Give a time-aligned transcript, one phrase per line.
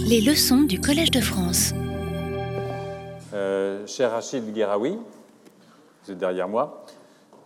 [0.00, 1.72] Les leçons du Collège de France.
[3.34, 4.96] Euh, cher Rachid Guéraoui,
[6.04, 6.84] vous êtes derrière moi.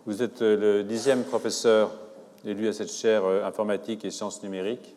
[0.05, 1.91] Vous êtes euh, le dixième professeur
[2.45, 4.95] élu à cette chaire euh, informatique et sciences numériques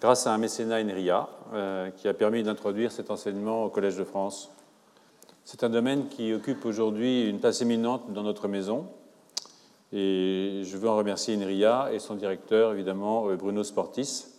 [0.00, 1.28] grâce à un mécénat INRIA
[1.96, 4.50] qui a permis d'introduire cet enseignement au Collège de France.
[5.44, 8.88] C'est un domaine qui occupe aujourd'hui une place éminente dans notre maison
[9.92, 14.35] et je veux en remercier INRIA et son directeur, évidemment, Bruno Sportis,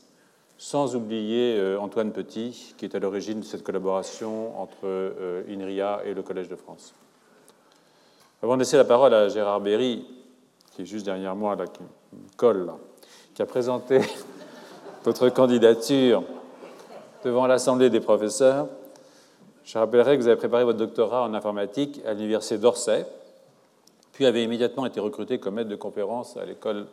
[0.57, 6.01] sans oublier euh, Antoine Petit, qui est à l'origine de cette collaboration entre euh, INRIA
[6.05, 6.93] et le Collège de France.
[8.41, 10.05] Avant de laisser la parole à Gérard Berry,
[10.75, 11.82] qui est juste derrière moi, là, qui
[12.35, 12.71] colle,
[13.33, 14.01] qui a présenté
[15.04, 16.23] votre candidature
[17.24, 18.68] devant l'Assemblée des professeurs,
[19.63, 23.05] je rappellerai que vous avez préparé votre doctorat en informatique à l'Université d'Orsay,
[24.13, 26.87] puis avez immédiatement été recruté comme maître de conférence à l'École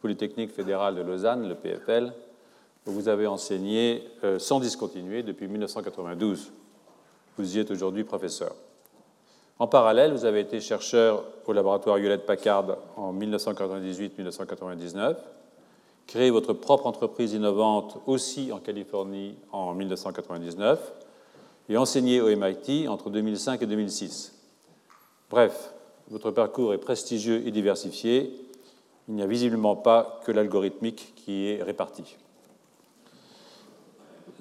[0.00, 2.12] polytechnique fédérale de Lausanne, le PFL,
[2.86, 6.52] vous avez enseigné euh, sans discontinuer depuis 1992.
[7.36, 8.54] Vous y êtes aujourd'hui professeur.
[9.58, 15.16] En parallèle, vous avez été chercheur au laboratoire Hewlett-Packard en 1998-1999,
[16.06, 20.92] créé votre propre entreprise innovante aussi en Californie en 1999
[21.68, 24.34] et enseigné au MIT entre 2005 et 2006.
[25.28, 25.74] Bref,
[26.08, 28.34] votre parcours est prestigieux et diversifié.
[29.08, 32.16] Il n'y a visiblement pas que l'algorithmique qui est réparti.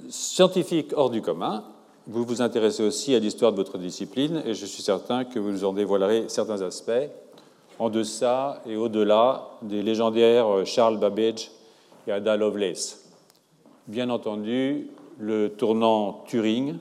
[0.07, 1.63] Scientifique hors du commun,
[2.07, 5.51] vous vous intéressez aussi à l'histoire de votre discipline et je suis certain que vous
[5.51, 7.09] nous en dévoilerez certains aspects
[7.77, 11.51] en deçà et au-delà des légendaires Charles Babbage
[12.07, 13.05] et Ada Lovelace.
[13.87, 14.87] Bien entendu,
[15.19, 16.77] le tournant Turing,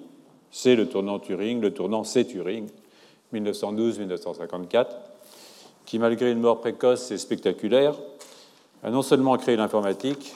[0.50, 2.69] c'est le tournant Turing, le tournant c'est Turing,
[3.34, 4.86] 1912-1954,
[5.84, 7.94] qui, malgré une mort précoce et spectaculaire,
[8.83, 10.34] a non seulement créé l'informatique,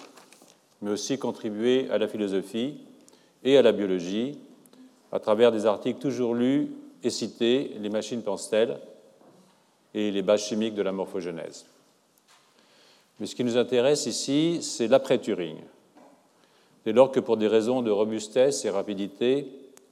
[0.83, 2.75] mais aussi contribué à la philosophie
[3.45, 4.39] et à la biologie
[5.13, 6.71] à travers des articles toujours lus
[7.03, 8.79] et cités, Les machines pensent-elles
[9.95, 11.67] et les bases chimiques de la morphogenèse.
[13.21, 15.59] Mais ce qui nous intéresse ici, c'est l'après-Turing.
[16.85, 19.47] Dès lors que pour des raisons de robustesse et rapidité,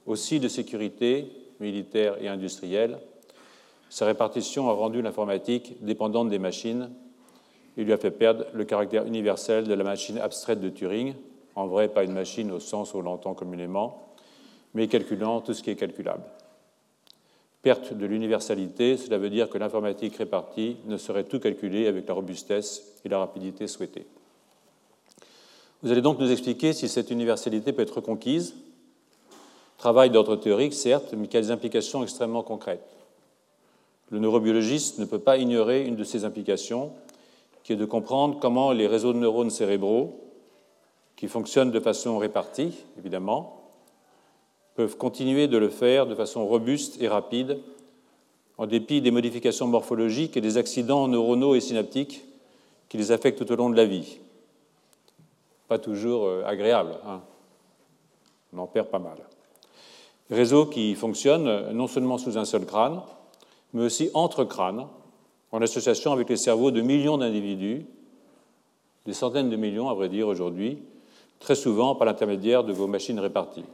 [0.05, 1.27] aussi de sécurité
[1.59, 2.97] militaire et industrielle,
[3.89, 6.89] sa répartition a rendu l'informatique dépendante des machines
[7.77, 11.13] il lui a fait perdre le caractère universel de la machine abstraite de Turing,
[11.55, 14.13] en vrai pas une machine au sens où l'on l'entend communément,
[14.73, 16.23] mais calculant tout ce qui est calculable.
[17.61, 22.15] Perte de l'universalité, cela veut dire que l'informatique répartie ne saurait tout calculer avec la
[22.15, 24.07] robustesse et la rapidité souhaitées.
[25.83, 28.55] Vous allez donc nous expliquer si cette universalité peut être reconquise.
[29.77, 32.85] Travail d'ordre théorique, certes, mais qui a des implications extrêmement concrètes.
[34.09, 36.91] Le neurobiologiste ne peut pas ignorer une de ces implications,
[37.71, 40.19] qui de comprendre comment les réseaux de neurones cérébraux,
[41.15, 43.61] qui fonctionnent de façon répartie, évidemment,
[44.75, 47.59] peuvent continuer de le faire de façon robuste et rapide,
[48.57, 52.23] en dépit des modifications morphologiques et des accidents neuronaux et synaptiques
[52.89, 54.19] qui les affectent tout au long de la vie.
[55.67, 57.21] Pas toujours euh, agréable, hein.
[58.53, 59.17] on en perd pas mal.
[60.29, 63.01] Réseaux qui fonctionnent non seulement sous un seul crâne,
[63.73, 64.87] mais aussi entre crânes,
[65.51, 67.85] en association avec les cerveaux de millions d'individus,
[69.05, 70.79] des centaines de millions à vrai dire aujourd'hui,
[71.39, 73.65] très souvent par l'intermédiaire de vos machines réparties.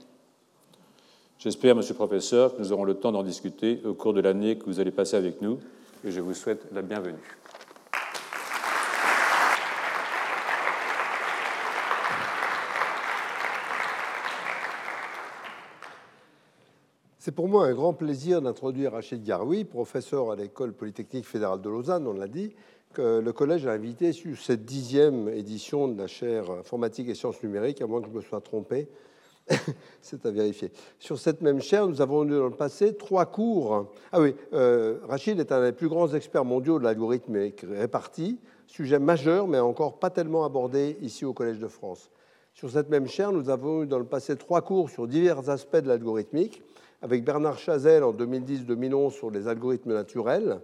[1.40, 4.58] J'espère, Monsieur le Professeur, que nous aurons le temps d'en discuter au cours de l'année
[4.58, 5.60] que vous allez passer avec nous,
[6.04, 7.20] et je vous souhaite la bienvenue.
[17.28, 21.70] C'est pour moi un grand plaisir d'introduire Rachid Garoui, professeur à l'École polytechnique fédérale de
[21.70, 22.56] Lausanne, on l'a dit,
[22.94, 27.44] que le collège a invité sur cette dixième édition de la chaire informatique et sciences
[27.44, 28.88] numériques, à moins que je me sois trompé.
[30.02, 30.72] C'est à vérifier.
[31.00, 33.92] Sur cette même chaire, nous avons eu dans le passé trois cours.
[34.14, 37.38] Ah oui, euh, Rachid est un des plus grands experts mondiaux de l'algorithme
[37.72, 42.10] réparti, sujet majeur, mais encore pas tellement abordé ici au Collège de France.
[42.54, 45.76] Sur cette même chaire, nous avons eu dans le passé trois cours sur divers aspects
[45.76, 46.64] de l'algorithmique
[47.02, 50.60] avec Bernard Chazelle en 2010-2011 sur les algorithmes naturels,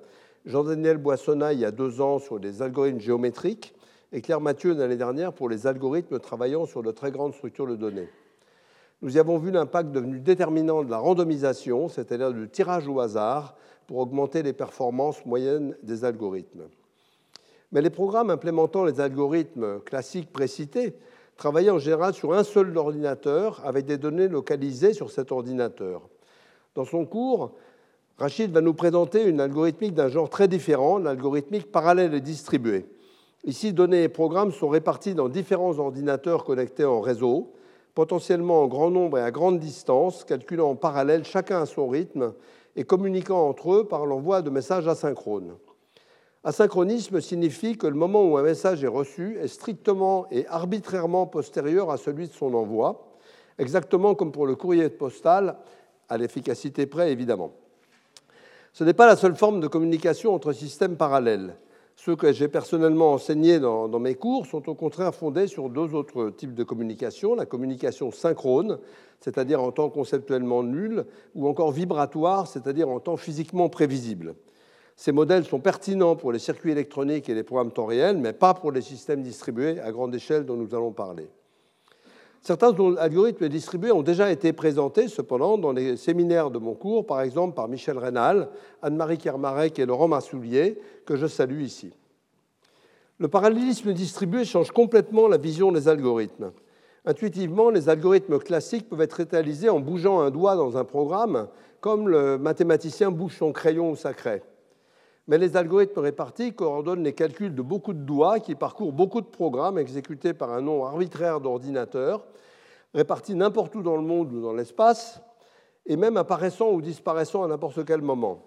[0.46, 3.74] Jean-Daniel Boissonnat il y a deux ans sur les algorithmes géométriques,
[4.12, 7.76] et Claire Mathieu l'année dernière pour les algorithmes travaillant sur de très grandes structures de
[7.76, 8.10] données.
[9.02, 13.56] Nous y avons vu l'impact devenu déterminant de la randomisation, c'est-à-dire du tirage au hasard,
[13.88, 16.64] pour augmenter les performances moyennes des algorithmes.
[17.72, 20.96] Mais les programmes implémentant les algorithmes classiques précités
[21.36, 26.08] travaillaient en général sur un seul ordinateur avec des données localisées sur cet ordinateur.
[26.76, 27.52] Dans son cours,
[28.18, 32.88] Rachid va nous présenter une algorithmique d'un genre très différent, l'algorithmique parallèle et distribuée.
[33.44, 37.54] Ici, données et programmes sont répartis dans différents ordinateurs connectés en réseau,
[37.94, 42.34] potentiellement en grand nombre et à grande distance, calculant en parallèle chacun à son rythme
[42.76, 45.56] et communiquant entre eux par l'envoi de messages asynchrones.
[46.44, 51.92] Asynchronisme signifie que le moment où un message est reçu est strictement et arbitrairement postérieur
[51.92, 53.14] à celui de son envoi,
[53.60, 55.58] exactement comme pour le courrier postal,
[56.10, 57.54] à l'efficacité près évidemment.
[58.74, 61.56] Ce n'est pas la seule forme de communication entre systèmes parallèles.
[61.96, 66.32] Ceux que j'ai personnellement enseignés dans, mes cours sont au contraire fondés sur deux autres
[66.32, 68.80] types de communication, la communication synchrone,
[69.20, 71.06] c'est-à-dire en temps conceptuellement nul,
[71.36, 74.36] ou encore vibratoire, c'est-à-dire en temps physiquement prévisible.
[74.96, 78.54] Ces modèles sont pertinents pour les circuits électroniques et les programmes temps réel, mais pas
[78.54, 81.30] pour les systèmes distribués à grande échelle dont nous allons parler.
[82.46, 87.22] Certains algorithmes distribués ont déjà été présentés, cependant, dans les séminaires de mon cours, par
[87.22, 88.50] exemple par Michel Rénal,
[88.82, 91.94] Anne-Marie Kermarek et Laurent Massoulier, que je salue ici.
[93.18, 96.52] Le parallélisme distribué change complètement la vision des algorithmes.
[97.06, 101.48] Intuitivement, les algorithmes classiques peuvent être réalisés en bougeant un doigt dans un programme,
[101.80, 104.44] comme le mathématicien bouge son crayon ou sa craie.
[105.28, 109.28] Mais les algorithmes répartis coordonnent les calculs de beaucoup de doigts qui parcourent beaucoup de
[109.28, 112.26] programmes exécutés par un nombre arbitraire d'ordinateurs,
[112.94, 115.22] répartis n'importe où dans le monde ou dans l'espace,
[115.86, 118.44] et même apparaissant ou disparaissant à n'importe quel moment.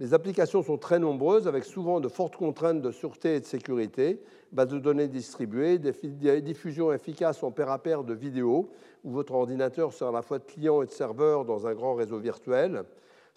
[0.00, 4.22] Les applications sont très nombreuses, avec souvent de fortes contraintes de sûreté et de sécurité,
[4.50, 8.70] bases de données distribuées, des diffusions efficaces en pair à pair de vidéos,
[9.04, 11.94] où votre ordinateur sert à la fois de client et de serveur dans un grand
[11.94, 12.84] réseau virtuel,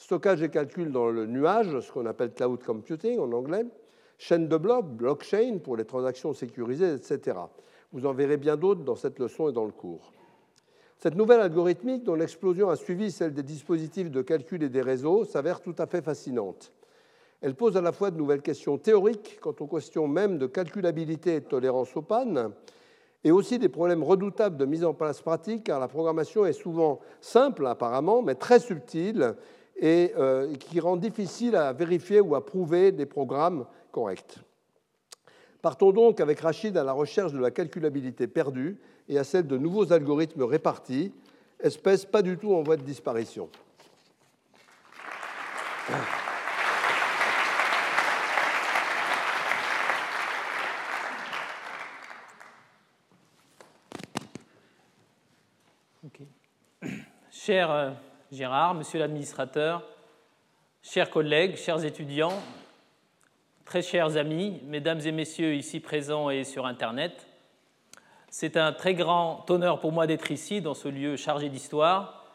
[0.03, 3.65] stockage et calcul dans le nuage, ce qu'on appelle cloud computing en anglais,
[4.17, 7.37] chaîne de blocs, blockchain pour les transactions sécurisées, etc.
[7.93, 10.11] Vous en verrez bien d'autres dans cette leçon et dans le cours.
[10.97, 15.23] Cette nouvelle algorithmique, dont l'explosion a suivi celle des dispositifs de calcul et des réseaux,
[15.23, 16.73] s'avère tout à fait fascinante.
[17.39, 21.35] Elle pose à la fois de nouvelles questions théoriques quant aux questions même de calculabilité
[21.35, 22.51] et de tolérance aux pannes,
[23.23, 26.99] et aussi des problèmes redoutables de mise en place pratique, car la programmation est souvent
[27.21, 29.35] simple apparemment, mais très subtile
[29.75, 34.37] et euh, qui rend difficile à vérifier ou à prouver des programmes corrects.
[35.61, 39.57] Partons donc avec Rachid à la recherche de la calculabilité perdue et à celle de
[39.57, 41.13] nouveaux algorithmes répartis,
[41.59, 43.49] espèce pas du tout en voie de disparition.
[57.31, 57.91] Cher euh,
[58.33, 59.83] Gérard, monsieur l'administrateur,
[60.81, 62.33] chers collègues, chers étudiants,
[63.63, 67.27] très chers amis, mesdames et messieurs ici présents et sur Internet,
[68.29, 72.25] c'est un très grand honneur pour moi d'être ici, dans ce lieu chargé d'histoire,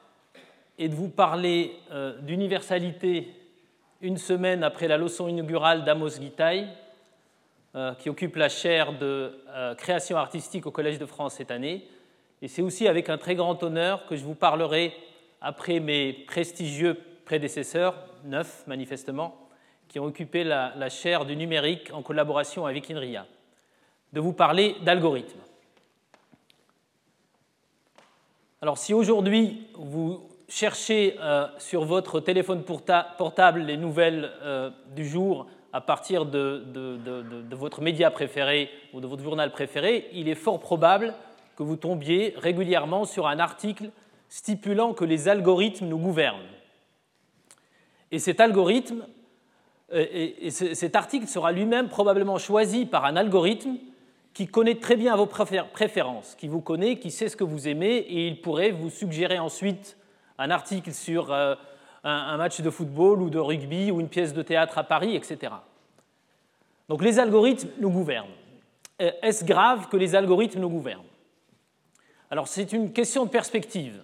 [0.79, 3.35] et de vous parler euh, d'universalité
[4.01, 6.69] une semaine après la leçon inaugurale d'Amos Gitaï,
[7.75, 11.89] euh, qui occupe la chaire de euh, création artistique au Collège de France cette année.
[12.41, 14.95] Et c'est aussi avec un très grand honneur que je vous parlerai
[15.41, 17.95] après mes prestigieux prédécesseurs,
[18.25, 19.49] neuf manifestement,
[19.89, 23.27] qui ont occupé la, chaire du numérique en collaboration avec INRIA,
[24.13, 25.41] de vous parler d'algorithmes.
[28.61, 35.47] Alors si aujourd'hui vous cherchez euh, sur votre téléphone portable les nouvelles euh, du jour
[35.73, 40.59] à partir de, de, votre média préféré ou de votre journal préféré, il est fort
[40.59, 41.15] probable
[41.57, 43.91] que vous tombiez régulièrement sur un article
[44.29, 46.41] stipulant que les algorithmes nous gouvernent.
[48.11, 49.07] Et cet algorithme,
[49.93, 53.77] euh, et cet article sera lui-même probablement choisi par un algorithme
[54.35, 57.97] qui connaît très bien vos préférences, qui vous connaît, qui sait ce que vous aimez,
[57.97, 59.97] et il pourrait vous suggérer ensuite
[60.39, 61.55] un article sur euh,
[62.05, 65.53] un match de football ou de rugby ou une pièce de théâtre à Paris, etc.
[66.89, 68.29] Donc les algorithmes nous gouvernent.
[69.03, 71.03] Euh, est-ce grave que les algorithmes nous gouvernent?
[72.31, 74.03] Alors c'est une question de perspective.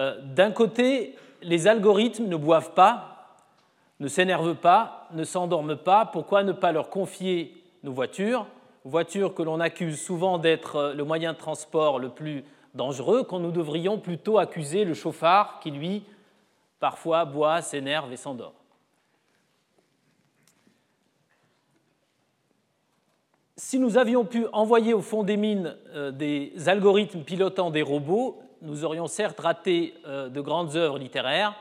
[0.00, 3.36] Euh, d'un côté, les algorithmes ne boivent pas,
[4.00, 6.06] ne s'énervent pas, ne s'endorment pas.
[6.06, 8.46] Pourquoi ne pas leur confier nos voitures?
[8.84, 13.40] Voitures que l'on accuse souvent d'être euh, le moyen de transport le plus dangereux, quand
[13.40, 16.02] nous devrions plutôt accuser le chauffard qui, lui,
[16.78, 18.54] parfois boit, s'énerve et s'endort.
[23.56, 28.40] Si nous avions pu envoyer au fond des mines euh, des algorithmes pilotant des robots,
[28.62, 31.54] nous aurions certes raté euh, de grandes œuvres littéraires,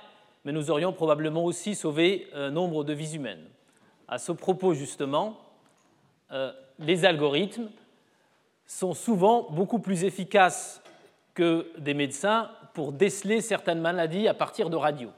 [0.45, 3.45] mais nous aurions probablement aussi sauvé euh, nombre de vies humaines.
[4.07, 5.37] À ce propos, justement,
[6.31, 7.69] euh, les algorithmes
[8.65, 10.81] sont souvent beaucoup plus efficaces
[11.33, 15.09] que des médecins pour déceler certaines maladies à partir de radio.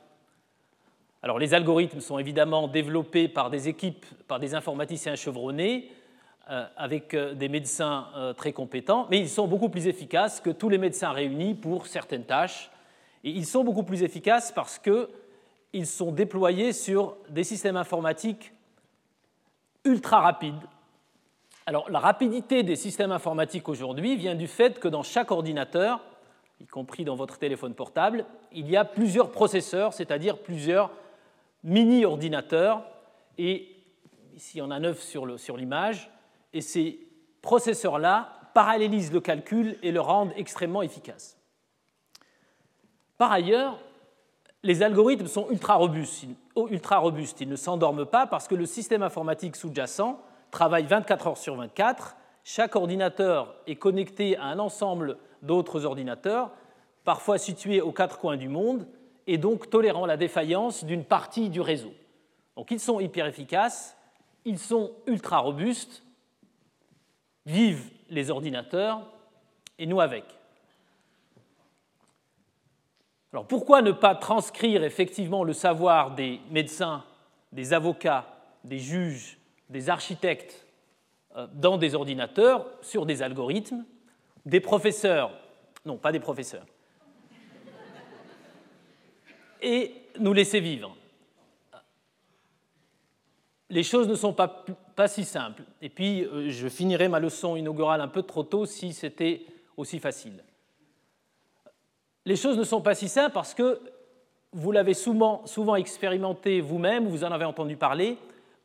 [1.23, 5.91] Alors les algorithmes sont évidemment développés par des équipes, par des informaticiens chevronnés,
[6.75, 10.69] avec euh, des médecins euh, très compétents, mais ils sont beaucoup plus efficaces que tous
[10.69, 12.71] les médecins réunis pour certaines tâches.
[13.23, 18.53] Et ils sont beaucoup plus efficaces parce qu'ils sont déployés sur des systèmes informatiques
[19.85, 20.55] ultra rapides.
[21.65, 26.01] Alors la rapidité des systèmes informatiques aujourd'hui vient du fait que dans chaque ordinateur,
[26.59, 30.91] y compris dans votre téléphone portable, il y a plusieurs processeurs, c'est-à-dire plusieurs
[31.63, 32.83] mini-ordinateurs,
[33.37, 33.69] et
[34.35, 36.09] ici on a neuf sur l'image,
[36.53, 37.07] et ces
[37.41, 41.37] processeurs-là parallélisent le calcul et le rendent extrêmement efficace.
[43.17, 43.79] Par ailleurs,
[44.63, 46.25] les algorithmes sont ultra robustes,
[46.69, 47.41] ultra robustes.
[47.41, 50.19] Ils ne s'endorment pas parce que le système informatique sous-jacent
[50.51, 52.15] travaille 24 heures sur 24.
[52.43, 56.51] Chaque ordinateur est connecté à un ensemble d'autres ordinateurs,
[57.03, 58.87] parfois situés aux quatre coins du monde,
[59.27, 61.93] et donc tolérant la défaillance d'une partie du réseau.
[62.55, 63.95] Donc ils sont hyper efficaces,
[64.45, 66.03] ils sont ultra robustes,
[67.45, 69.07] vivent les ordinateurs
[69.77, 70.23] et nous avec.
[73.33, 77.03] Alors pourquoi ne pas transcrire effectivement le savoir des médecins,
[77.51, 78.27] des avocats,
[78.63, 79.37] des juges,
[79.69, 80.67] des architectes
[81.35, 83.85] euh, dans des ordinateurs sur des algorithmes,
[84.45, 85.31] des professeurs,
[85.85, 86.65] non pas des professeurs,
[89.61, 90.95] et nous laisser vivre
[93.71, 95.63] les choses ne sont pas, si simples.
[95.81, 99.45] Et puis, euh, je finirai ma leçon inaugurale un peu trop tôt si c'était
[99.77, 100.43] aussi facile.
[102.25, 103.79] Les choses ne sont pas si simples parce que
[104.51, 108.17] vous l'avez souvent, expérimenté vous-même, vous en avez entendu parler.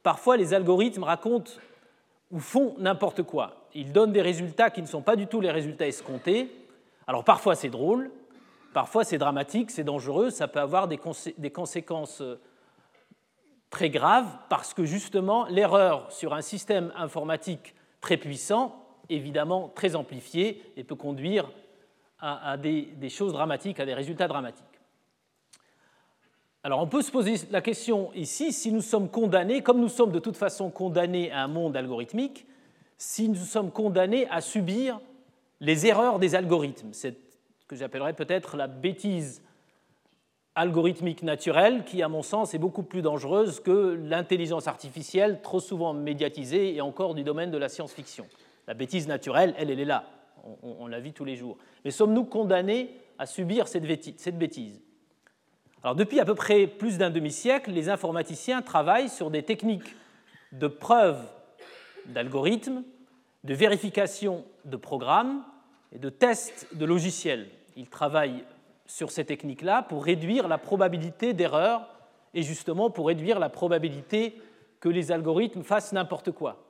[0.03, 1.53] Parfois, les algorithmes racontent
[2.33, 3.69] ou font n'importe quoi.
[3.75, 6.51] Ils donnent des résultats qui ne sont pas du tout les résultats escomptés.
[7.07, 8.11] Alors parfois c'est drôle,
[8.75, 10.99] parfois c'est dramatique, c'est dangereux, ça peut avoir des,
[11.39, 12.41] des conséquences euh,
[13.71, 20.63] très grave parce que justement l'erreur sur un système informatique très puissant, évidemment très amplifié,
[20.77, 21.51] et peut conduire
[22.19, 24.65] à, des, choses dramatiques, à des résultats dramatiques.
[26.63, 30.11] Alors on peut se poser la question ici, si nous sommes condamnés, comme nous sommes
[30.11, 32.47] de toute façon condamnés à un monde algorithmique,
[32.99, 35.01] si nous sommes condamnés à subir
[35.61, 37.17] les erreurs des algorithmes, c'est
[37.59, 39.43] ce que j'appellerais peut-être la bêtise
[40.57, 45.93] algorithmique naturelle qui, à mon sens, est beaucoup plus dangereuse que l'intelligence artificielle, trop souvent
[45.93, 48.27] médiatisée et encore du domaine de la science-fiction.
[48.67, 50.05] La bêtise naturelle, elle, elle est là,
[50.63, 51.59] on, la vit tous les jours.
[51.85, 53.85] Mais sommes-nous condamnés à subir cette
[54.39, 54.81] bêtise?
[55.83, 59.95] Alors, depuis à peu près plus d'un demi-siècle, les informaticiens travaillent sur des techniques
[60.53, 61.23] de preuve
[62.07, 62.83] d'algorithmes,
[63.45, 65.45] de vérification de programmes
[65.93, 67.49] et de tests de logiciels.
[67.77, 68.45] Ils travaillent
[68.87, 71.89] sur ces techniques-là pour réduire la probabilité d'erreur
[72.35, 74.41] et justement pour réduire la probabilité
[74.81, 76.65] que les algorithmes fassent n'importe quoi.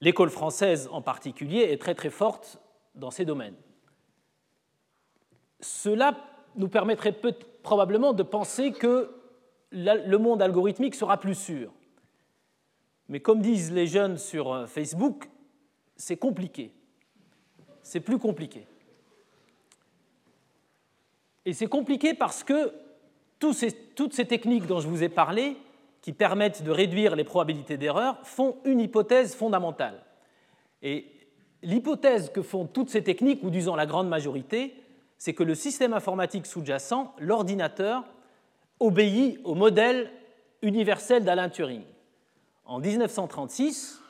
[0.00, 2.58] L'école française en particulier est très très forte
[2.94, 3.56] dans ces domaines.
[5.60, 6.16] Cela
[6.56, 7.14] nous permettrait
[7.62, 9.14] probablement de penser que
[9.70, 11.72] le monde algorithmique sera plus sûr.
[13.08, 15.30] Mais comme disent les jeunes sur euh, Facebook,
[15.96, 16.72] c'est compliqué.
[17.82, 18.66] C'est plus compliqué.
[21.48, 22.74] Et c'est compliqué parce que
[23.38, 25.56] toutes ces techniques dont je vous ai parlé,
[26.02, 29.98] qui permettent de réduire les probabilités d'erreur, font une hypothèse fondamentale.
[30.82, 31.06] Et
[31.62, 34.74] l'hypothèse que font toutes ces techniques, ou disons la grande majorité,
[35.16, 38.04] c'est que le système informatique sous-jacent, l'ordinateur,
[38.78, 40.10] obéit au modèle
[40.60, 41.84] universel d'Alain Turing.
[42.66, 44.02] En 1936,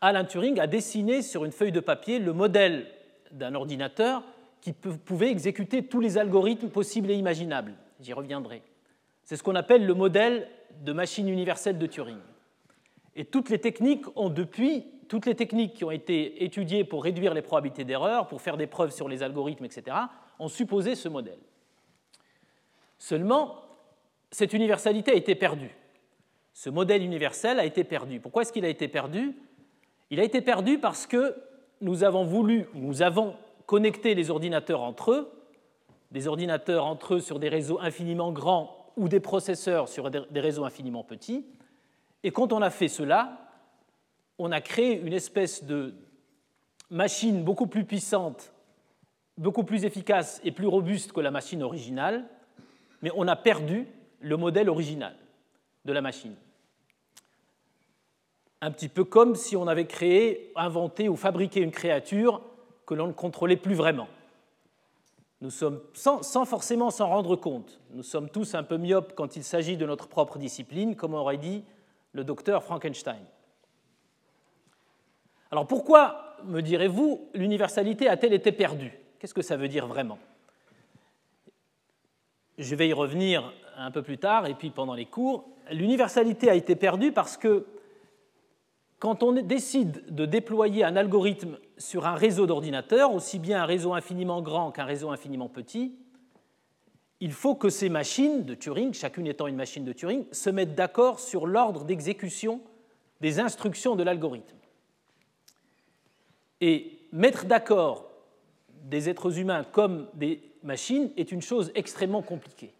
[0.00, 2.86] Alain Turing a dessiné sur une feuille de papier le modèle
[3.32, 4.22] d'un ordinateur
[4.64, 7.74] qui pouvait exécuter tous les algorithmes possibles et imaginables.
[8.00, 8.62] J'y reviendrai.
[9.22, 10.48] C'est ce qu'on appelle le modèle
[10.82, 12.18] de machine universelle de Turing.
[13.14, 17.34] Et toutes les techniques ont depuis, toutes les techniques qui ont été étudiées pour réduire
[17.34, 19.98] les probabilités d'erreur, pour faire des preuves sur les algorithmes, etc.,
[20.38, 21.38] ont supposé ce modèle.
[22.96, 23.60] Seulement,
[24.30, 25.76] cette universalité a été perdue.
[26.54, 28.18] Ce modèle universel a été perdu.
[28.18, 29.36] Pourquoi est-ce qu'il a été perdu?
[30.08, 31.36] Il a été perdu parce que
[31.82, 35.32] nous avons voulu, nous avons connecter les ordinateurs entre eux,
[36.10, 40.64] des ordinateurs entre eux sur des réseaux infiniment grands ou des processeurs sur des réseaux
[40.64, 41.44] infiniment petits.
[42.22, 43.50] Et quand on a fait cela,
[44.38, 45.94] on a créé une espèce de
[46.90, 48.52] machine beaucoup plus puissante,
[49.36, 52.24] beaucoup plus efficace et plus robuste que la machine originale,
[53.02, 53.88] mais on a perdu
[54.20, 55.16] le modèle original
[55.84, 56.34] de la machine.
[58.60, 62.40] Un petit peu comme si on avait créé, inventé ou fabriqué une créature
[62.86, 64.08] que l'on ne contrôlait plus vraiment.
[65.40, 69.44] Nous sommes, sans, forcément s'en rendre compte, nous sommes tous un peu myopes quand il
[69.44, 71.64] s'agit de notre propre discipline, comme aurait dit
[72.12, 73.20] le docteur Frankenstein.
[75.50, 78.98] Alors pourquoi, me direz-vous, l'universalité a-t-elle été perdue?
[79.18, 80.18] Qu'est-ce que ça veut dire vraiment?
[82.56, 85.44] Je vais y revenir un peu plus tard et puis pendant les cours.
[85.70, 87.66] L'universalité a été perdue parce que
[88.98, 93.94] quand on décide de déployer un algorithme sur un réseau d'ordinateurs, aussi bien un réseau
[93.94, 95.94] infiniment grand qu'un réseau infiniment petit,
[97.20, 100.74] il faut que ces machines de Turing, chacune étant une machine de Turing, se mettent
[100.74, 102.60] d'accord sur l'ordre d'exécution
[103.20, 104.56] des instructions de l'algorithme.
[106.60, 108.10] Et mettre d'accord
[108.84, 112.74] des êtres humains comme des machines est une chose extrêmement compliquée.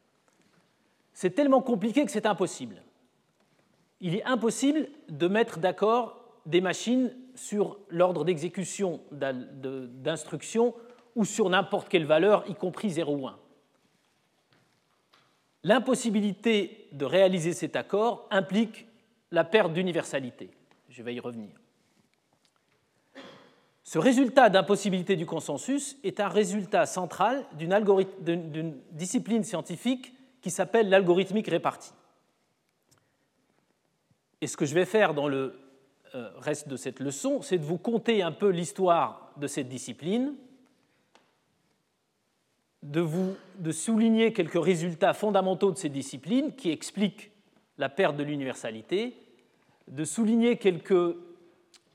[1.12, 2.82] C'est tellement compliqué que c'est impossible.
[4.00, 10.74] Il est impossible de mettre d'accord des machines sur l'ordre d'exécution d'instructions
[11.14, 13.38] ou sur n'importe quelle valeur, y compris 0 ou 1.
[15.62, 18.86] L'impossibilité de réaliser cet accord implique
[19.30, 20.50] la perte d'universalité.
[20.88, 21.50] Je vais y revenir.
[23.82, 31.48] Ce résultat d'impossibilité du consensus est un résultat central d'une discipline scientifique qui s'appelle l'algorithmique
[31.48, 31.92] répartie.
[34.40, 35.58] Et ce que je vais faire dans le
[36.36, 40.34] reste de cette leçon, c'est de vous conter un peu l'histoire de cette discipline,
[42.82, 47.32] de, vous, de souligner quelques résultats fondamentaux de cette discipline qui expliquent
[47.78, 49.16] la perte de l'universalité,
[49.88, 51.16] de souligner quelques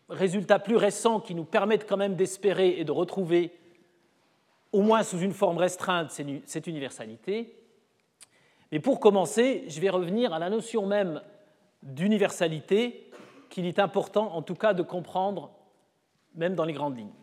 [0.09, 3.51] résultats plus récents qui nous permettent quand même d'espérer et de retrouver,
[4.71, 6.11] au moins sous une forme restreinte,
[6.45, 7.55] cette universalité.
[8.71, 11.21] Mais pour commencer, je vais revenir à la notion même
[11.83, 13.08] d'universalité
[13.49, 15.51] qu'il est important en tout cas de comprendre
[16.35, 17.13] même dans les grandes lignes.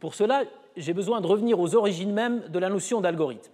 [0.00, 0.44] Pour cela,
[0.76, 3.52] j'ai besoin de revenir aux origines même de la notion d'algorithme.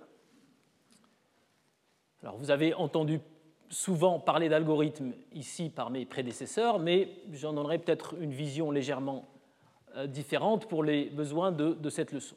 [2.23, 3.21] Alors vous avez entendu
[3.71, 9.29] souvent parler d'algorithme ici par mes prédécesseurs, mais j'en donnerai peut-être une vision légèrement
[9.97, 12.37] euh, différente pour les besoins de, de cette leçon.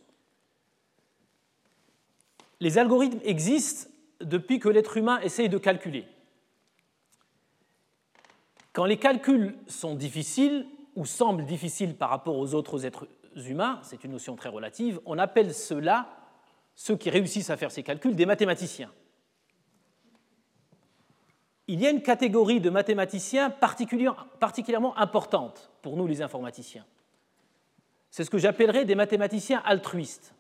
[2.60, 3.90] Les algorithmes existent
[4.20, 6.06] depuis que l'être humain essaye de calculer.
[8.74, 14.04] Quand les calculs sont difficiles ou semblent difficiles par rapport aux autres êtres humains, c'est
[14.04, 16.10] une notion très relative, on appelle ceux-là,
[16.76, 18.92] ceux qui réussissent à faire ces calculs, des mathématiciens.
[21.68, 26.86] Il y a une catégorie de mathématiciens particulièrement importante pour nous les informaticiens.
[28.10, 30.34] C'est ce que j'appellerais des mathématiciens altruistes.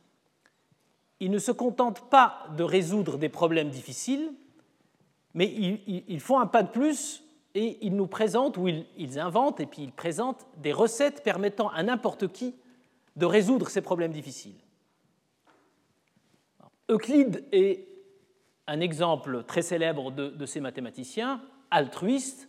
[1.21, 4.33] Ils ne se contentent pas de résoudre des problèmes difficiles,
[5.33, 7.20] mais ils font un pas de plus
[7.55, 11.83] et ils nous présentent, ou ils, inventent, et puis ils présentent des recettes permettant à
[11.83, 12.55] n'importe qui
[13.17, 14.55] de résoudre ces problèmes difficiles.
[16.89, 17.87] Euclide est
[18.67, 22.47] un exemple très célèbre de, ces mathématiciens, altruistes.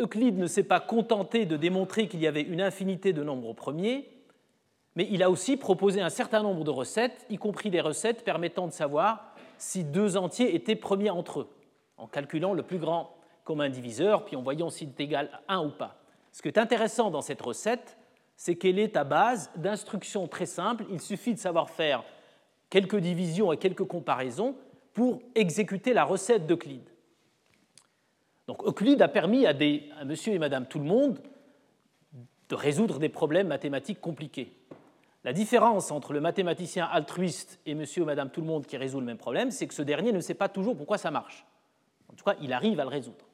[0.00, 4.08] Euclide ne s'est pas contenté de démontrer qu'il y avait une infinité de nombres premiers,
[4.96, 8.66] mais il a aussi proposé un certain nombre de recettes, y compris des recettes permettant
[8.66, 11.48] de savoir si deux entiers étaient premiers entre eux,
[11.96, 13.15] en calculant le plus grand
[13.46, 15.96] comme un diviseur, puis en voyant s'il est égal à 1 ou pas.
[16.32, 17.96] Ce qui est intéressant dans cette recette,
[18.36, 20.84] c'est qu'elle est à base d'instructions très simples.
[20.90, 22.04] Il suffit de savoir faire
[22.68, 24.56] quelques divisions et quelques comparaisons
[24.92, 26.90] pour exécuter la recette d'Euclide.
[28.48, 31.20] Donc Euclide a permis à, des, à monsieur et madame tout le monde
[32.48, 34.52] de résoudre des problèmes mathématiques compliqués.
[35.22, 39.00] La différence entre le mathématicien altruiste et monsieur ou madame tout le monde qui résout
[39.00, 41.46] le même problème, c'est que ce dernier ne sait pas toujours pourquoi ça marche.
[42.10, 43.25] En tout cas, il arrive à le résoudre.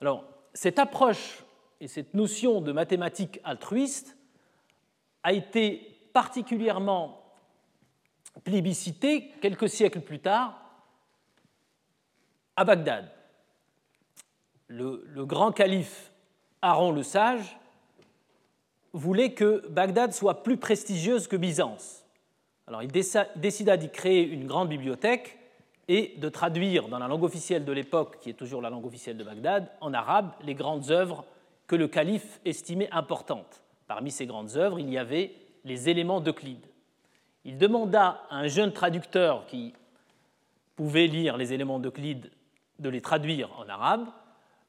[0.00, 1.44] Alors, cette approche
[1.80, 4.16] et cette notion de mathématiques altruiste
[5.22, 7.22] a été particulièrement
[8.44, 10.60] plébiscitée quelques siècles plus tard
[12.56, 13.10] à Bagdad.
[14.68, 16.10] Le, le grand calife
[16.62, 17.58] Aaron le Sage
[18.92, 22.04] voulait que Bagdad soit plus prestigieuse que Byzance.
[22.66, 25.39] Alors il décida d'y créer une grande bibliothèque
[25.90, 29.16] et de traduire dans la langue officielle de l'époque, qui est toujours la langue officielle
[29.16, 31.24] de Bagdad, en arabe, les grandes œuvres
[31.66, 33.64] que le calife estimait importantes.
[33.88, 36.64] Parmi ces grandes œuvres, il y avait les éléments d'Euclide.
[37.44, 39.74] Il demanda à un jeune traducteur qui
[40.76, 42.30] pouvait lire les éléments d'Euclide
[42.78, 44.06] de les traduire en arabe.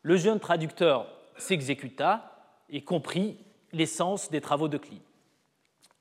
[0.01, 1.05] Le jeune traducteur
[1.37, 2.35] s'exécuta
[2.67, 3.37] et comprit
[3.73, 5.03] l'essence des travaux d'Euclide.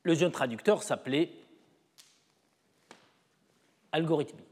[0.02, 1.30] Le jeune traducteur s'appelait
[3.92, 4.49] algorithmie.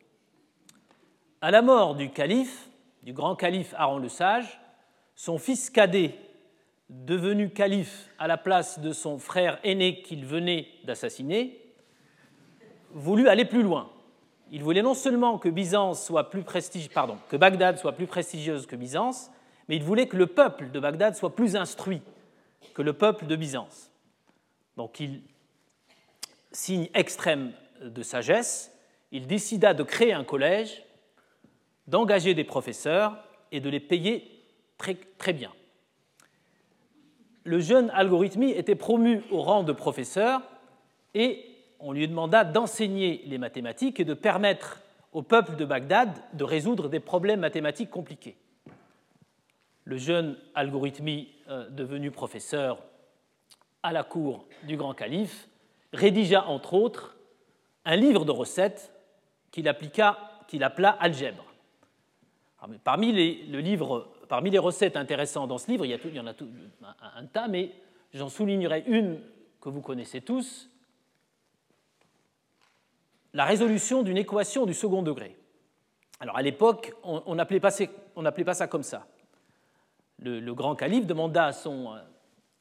[1.41, 2.69] À la mort du calife,
[3.05, 4.61] du grand calife Aaron le Sage,
[5.15, 6.19] son fils cadet,
[6.89, 11.61] devenu calife à la place de son frère aîné qu'il venait d'assassiner,
[12.91, 13.89] voulut aller plus loin.
[14.51, 19.31] Il voulait non seulement que Bagdad soit plus prestigieuse que Byzance,
[19.69, 22.03] mais il voulait que le peuple de Bagdad soit plus instruit,
[22.75, 23.93] que le peuple de Byzance.
[24.77, 25.23] Donc il
[26.51, 28.73] signe extrême de sagesse,
[29.13, 30.83] il décida de créer un collège,
[31.89, 33.17] d'engager des professeurs
[33.51, 34.31] et de les payer
[34.77, 35.51] très, bien.
[37.45, 40.43] Le jeune algorithmie était promu au rang de professeur
[41.15, 41.45] et
[41.81, 44.81] on lui demanda d'enseigner les mathématiques et de permettre
[45.13, 48.37] au peuple de Bagdad de résoudre des problèmes mathématiques compliqués.
[49.85, 52.83] Le jeune algorithmie euh, devenu professeur
[53.83, 55.49] à la cour du grand calife
[55.95, 57.17] rédigea entre autres
[57.87, 58.93] un livre de recettes
[59.51, 61.48] qu'il appela Algèbre.
[62.85, 66.49] Parmi, les, recettes intéressantes dans ce livre, il y, il y en a tout,
[67.17, 67.73] un, tas, mais
[68.13, 69.21] j'en soulignerai une
[69.61, 70.69] que vous connaissez tous,
[73.35, 75.37] la résolution d'une équation du second degré.
[76.21, 79.07] Alors à l'époque, on n'appelait pas, ça comme ça.
[80.21, 81.99] Le, le, grand calife demanda à son euh,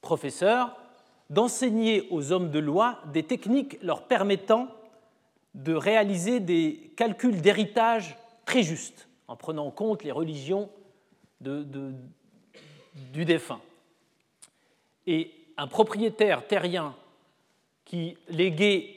[0.02, 0.78] professeur
[1.30, 4.68] d'enseigner aux hommes de loi des techniques leur permettant
[5.56, 10.70] de réaliser des calculs d'héritage très justes, en prenant en compte les religions
[11.40, 11.94] du
[13.26, 13.62] défunt.
[15.06, 16.96] Et un propriétaire terrien
[17.86, 18.94] qui léguait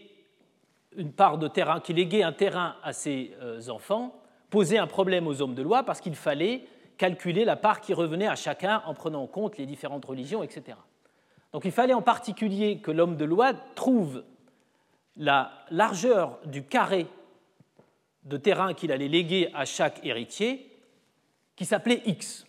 [0.97, 4.15] une part de terrain, qui léguait un terrain à ses euh, enfants,
[4.51, 6.65] posait un problème aux hommes de loi parce qu'il fallait
[6.99, 10.77] calculer la part qui revenait à chacun en prenant en compte les différentes religions, etc.
[11.53, 14.25] Donc il fallait en particulier que l'homme de loi trouve
[15.17, 17.07] la largeur du carré
[18.25, 20.67] de terrain qu'il allait léguer à chaque héritier,
[21.57, 22.47] qui s'appelait x,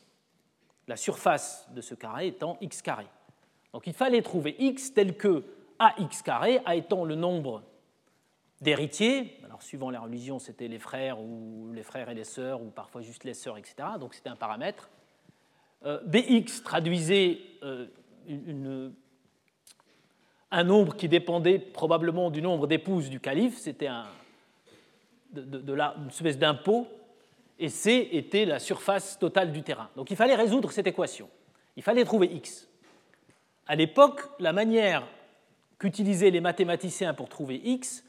[0.87, 3.05] la surface de ce carré étant x carré.
[3.73, 5.43] Donc il fallait trouver x tel que
[5.79, 7.63] ax carré, a étant le nombre
[8.59, 12.69] d'héritiers, alors suivant la religion, c'était les frères ou les frères et les sœurs, ou
[12.69, 13.75] parfois juste les sœurs, etc.
[13.99, 14.89] Donc c'était un paramètre.
[15.83, 17.87] Euh, bx traduisait euh,
[20.51, 24.05] un nombre qui dépendait probablement du nombre d'épouses du calife, c'était un,
[25.31, 26.87] de, une espèce d'impôt,
[27.59, 29.89] et c était la surface totale du terrain.
[29.95, 31.29] Donc il fallait résoudre cette équation.
[31.75, 32.67] Il fallait trouver x.
[33.67, 35.07] À l'époque, la manière
[35.77, 38.03] qu'utilisaient les mathématiciens pour trouver x,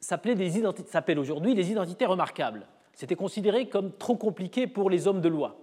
[0.00, 2.66] s'appelle aujourd'hui les identités remarquables.
[2.92, 5.58] C'était considéré comme trop compliqué pour les hommes de loi.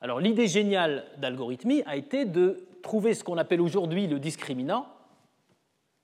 [0.00, 4.86] Alors l'idée géniale d'algorithmie a été de trouver ce qu'on appelle aujourd'hui le discriminant,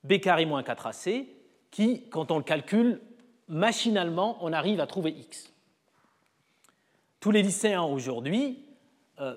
[0.03, 1.27] b carré moins 4ac,
[1.71, 3.01] qui, quand on le calcule,
[3.47, 5.51] machinalement, on arrive à trouver x.
[7.19, 8.63] Tous les lycéens aujourd'hui
[9.19, 9.35] euh,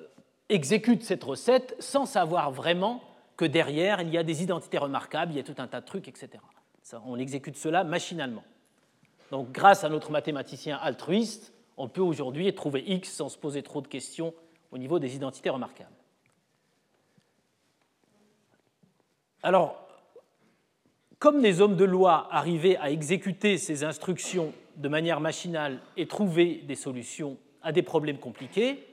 [0.48, 3.02] exécutent cette recette sans savoir vraiment
[3.36, 5.86] que derrière, il y a des identités remarquables, il y a tout un tas de
[5.86, 6.40] trucs, etc
[7.06, 8.44] on exécute cela machinalement.
[9.30, 13.80] Donc grâce à notre mathématicien altruiste, on peut aujourd'hui trouver x sans se poser trop
[13.80, 14.34] de questions
[14.72, 15.90] au niveau des identités remarquables.
[19.42, 19.88] Alors,
[21.20, 26.62] comme les hommes de loi arrivaient à exécuter ces instructions de manière machinale et trouver
[26.66, 28.86] des solutions à des problèmes compliqués,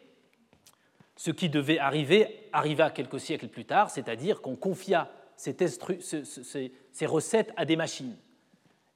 [1.16, 5.56] ce qui devait arriver arriva quelques siècles plus tard, c'est-à-dire qu'on confia ces,
[7.06, 8.16] recettes à des machines.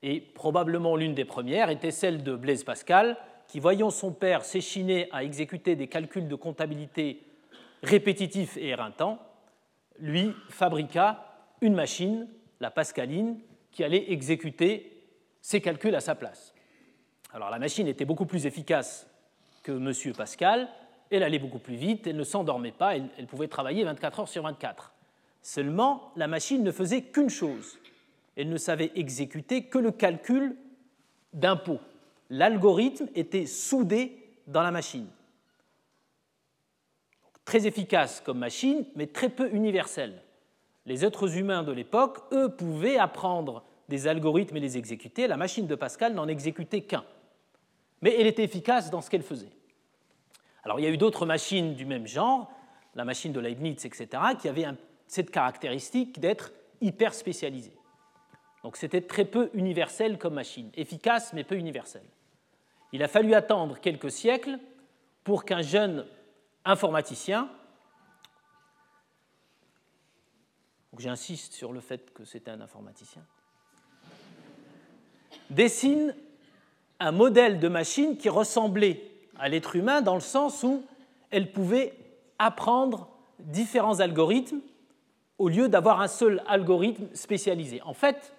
[0.04, 3.18] Et probablement l'une des premières était celle de Blaise Pascal,
[3.48, 7.24] qui, voyant son père s'échiner à exécuter des calculs de comptabilité
[7.82, 9.20] répétitifs et éreintants,
[10.00, 11.26] lui fabriqua
[11.62, 12.28] une machine,
[12.62, 13.38] la Pascaline,
[13.72, 15.04] qui allait exécuter
[15.42, 16.54] ces calculs à sa place.
[17.34, 19.08] Alors la machine était beaucoup plus efficace
[19.64, 20.14] que M.
[20.16, 20.70] Pascal,
[21.10, 24.28] elle allait beaucoup plus vite, elle ne s'endormait pas, elle, elle, pouvait travailler 24 heures
[24.30, 24.94] sur 24.
[25.42, 27.80] Seulement, la machine ne faisait qu'une chose.
[28.38, 30.56] Elle ne savait exécuter que le calcul
[31.34, 31.80] d'impôts.
[32.30, 35.08] L'algorithme était soudé dans la machine.
[37.44, 40.22] Très efficace comme machine, mais très peu universelle.
[40.86, 45.28] Les êtres humains de l'époque, eux, pouvaient apprendre des algorithmes et les exécuter.
[45.28, 47.04] La machine de Pascal n'en exécutait qu'un.
[48.02, 49.52] Mais elle était efficace dans ce qu'elle faisait.
[50.64, 52.52] Alors il y a eu d'autres machines du même genre,
[52.96, 54.08] la machine de Leibniz, etc.,
[54.40, 54.66] qui avaient
[55.08, 57.72] cette caractéristique d'être hyper spécialisé.
[58.64, 62.04] Donc c'était très peu universel comme machine, efficace mais peu universel.
[62.94, 64.60] Il a fallu attendre quelques siècles
[65.24, 66.06] pour qu'un jeune
[66.66, 67.50] informaticien,
[71.00, 73.24] j'insiste sur le fait que c'était un informaticien,
[75.50, 76.16] dessine
[77.00, 79.02] un modèle de machine qui ressemblait
[79.40, 80.84] à l'être humain dans le sens où
[81.32, 81.94] elle pouvait
[82.38, 84.62] apprendre différents algorithmes
[85.40, 87.82] au lieu d'avoir un seul algorithme spécialisé.
[87.82, 88.34] En fait,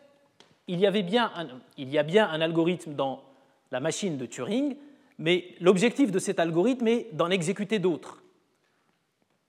[0.69, 3.25] il y, avait bien un, il y a bien un algorithme dans
[3.73, 4.77] la machine de Turing,
[5.19, 8.22] mais l'objectif de cet algorithme est d'en exécuter d'autres.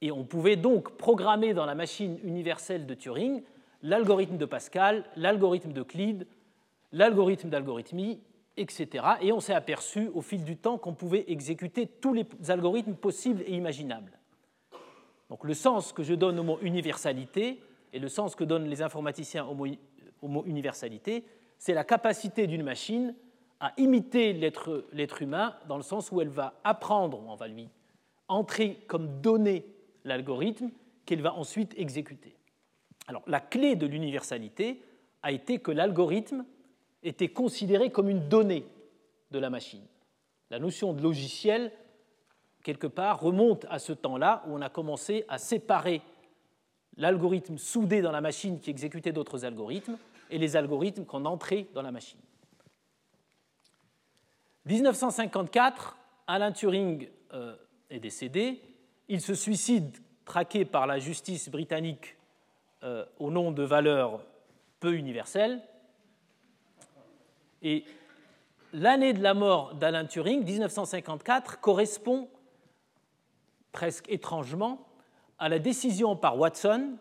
[0.04, 3.42] Et on pouvait donc programmer dans la machine universelle de Turing
[3.84, 6.28] l'algorithme de Pascal, l'algorithme d'Euclide,
[6.92, 8.20] l'algorithme d'algorithmie,
[8.58, 9.06] etc.
[9.22, 13.44] Et on s'est aperçu au fil du temps qu'on pouvait exécuter tous les algorithmes possibles
[13.48, 14.20] et imaginables.
[15.30, 17.62] Donc le sens que je donne au mot universalité
[17.94, 19.56] et le sens que donnent les informaticiens au
[20.28, 21.24] mot, universalité,
[21.58, 23.16] c'est la capacité d'une machine
[23.62, 27.70] à imiter l'être humain dans le sens où elle va apprendre, on va lui
[28.28, 29.66] entrer comme donnée
[30.04, 30.70] l'algorithme
[31.06, 32.36] qu'elle va ensuite exécuter.
[33.08, 34.82] Alors la clé de l'universalité
[35.22, 36.46] a été que l'algorithme
[37.04, 38.66] était considéré comme une donnée
[39.32, 39.84] de la machine.
[40.50, 41.72] La notion de logiciel,
[42.64, 46.02] quelque part, remonte à ce temps-là où on a commencé à séparer
[46.98, 49.98] l'algorithme soudé dans la machine qui exécutait d'autres algorithmes
[50.30, 52.20] et les algorithmes qu'on entrait dans la machine.
[54.66, 57.56] 1954, Alan Turing euh,
[57.90, 58.62] est décédé.
[59.14, 59.96] Il se suicide
[60.26, 62.18] traqué par la justice britannique
[62.82, 64.26] euh, au nom de valeurs
[64.80, 65.62] peu universelles.
[67.62, 67.86] Et
[68.74, 72.28] l'année de la mort d'Alan Turing, 1954, correspond
[73.72, 74.84] presque étrangement
[75.38, 76.98] à la décision par Watson,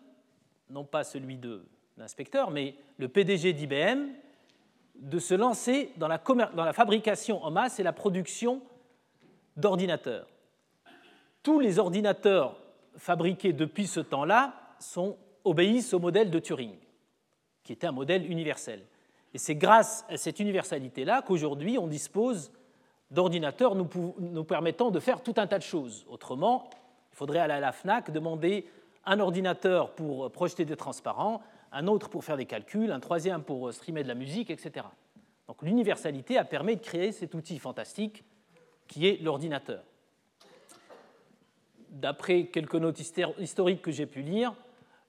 [0.68, 1.64] non pas celui de
[1.96, 4.08] l'inspecteur, mais le PDG d'IBM,
[4.96, 8.60] de se lancer dans la, dans la, fabrication en masse et la production
[9.56, 10.26] d'ordinateurs.
[11.42, 12.56] Tous les ordinateurs
[12.96, 14.54] fabriqués depuis ce temps-là
[15.44, 16.76] obéissent au modèle de Turing,
[17.64, 18.84] qui était un modèle universel.
[19.34, 22.52] Et c'est grâce à cette universalité-là qu'aujourd'hui on dispose
[23.10, 26.06] d'ordinateurs nous, permettant de faire tout un tas de choses.
[26.08, 26.70] Autrement,
[27.12, 28.66] il faudrait aller à la FNAC demander
[29.04, 33.72] un ordinateur pour projeter des transparents, un autre pour faire des calculs, un troisième pour
[33.72, 34.86] streamer de la musique, etc.
[35.48, 38.22] Donc l'universalité a permis de créer cet outil fantastique
[38.86, 39.82] qui est l'ordinateur.
[41.92, 43.00] D'après quelques notes
[43.38, 44.54] historiques que j'ai pu lire,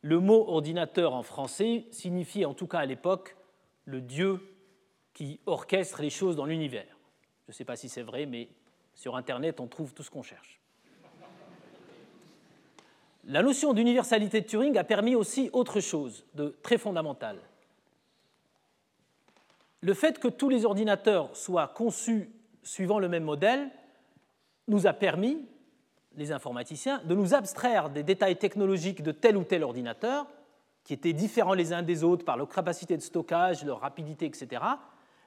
[0.02, 3.38] le mot ordinateur en français signifiait en tout cas à l'époque
[3.86, 4.42] le Dieu
[5.14, 6.98] qui orchestre les choses dans l'univers.
[7.48, 8.50] Je ne sais pas si c'est vrai, mais
[8.96, 10.60] sur Internet, on trouve tout ce qu'on cherche.
[13.26, 17.38] La notion d'universalité de Turing a permis aussi autre chose de très fondamental.
[19.80, 22.30] Le fait que tous les ordinateurs soient conçus
[22.62, 23.70] suivant le même modèle
[24.68, 25.46] nous a permis,
[26.16, 30.28] les informaticiens, de nous abstraire des détails technologiques de tel ou tel ordinateur
[30.84, 34.62] qui étaient différents les uns des autres par leur capacité de stockage, leur rapidité, etc.,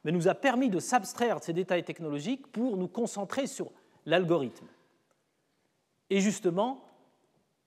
[0.04, 3.72] mais nous a permis de s'abstraire de ces détails technologiques pour nous concentrer sur
[4.04, 4.66] l'algorithme.
[6.10, 6.84] Et justement,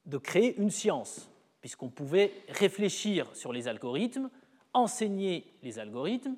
[0.05, 1.29] de créer une science,
[1.59, 4.29] puisqu'on pouvait réfléchir sur les algorithmes,
[4.73, 6.35] enseigner les algorithmes,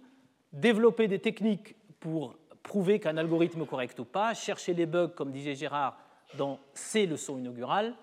[0.53, 5.31] développer des techniques pour prouver qu'un algorithme est correct ou pas, chercher les bugs, comme
[5.31, 5.97] disait Gérard,
[6.37, 7.95] dans ses leçons inaugurales,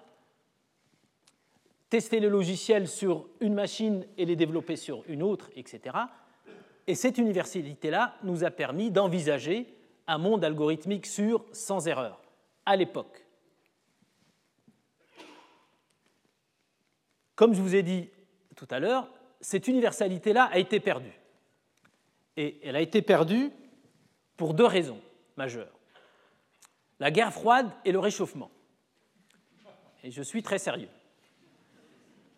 [1.90, 5.96] tester le logiciel sur une machine et les développer sur une autre, etc.
[6.86, 9.74] Et cette universalité-là nous a permis d'envisager
[10.06, 12.20] un monde algorithmique sûr, sans erreur,
[12.64, 13.24] à l'époque.
[17.34, 18.08] Comme je vous ai dit
[18.56, 19.08] tout à l'heure,
[19.40, 21.12] cette universalité-là a été perdue.
[22.36, 23.52] Et elle a été perdue
[24.36, 25.00] pour deux raisons
[25.36, 25.77] majeures.
[27.00, 28.50] La guerre froide et le réchauffement.
[30.02, 30.88] Et je suis très sérieux.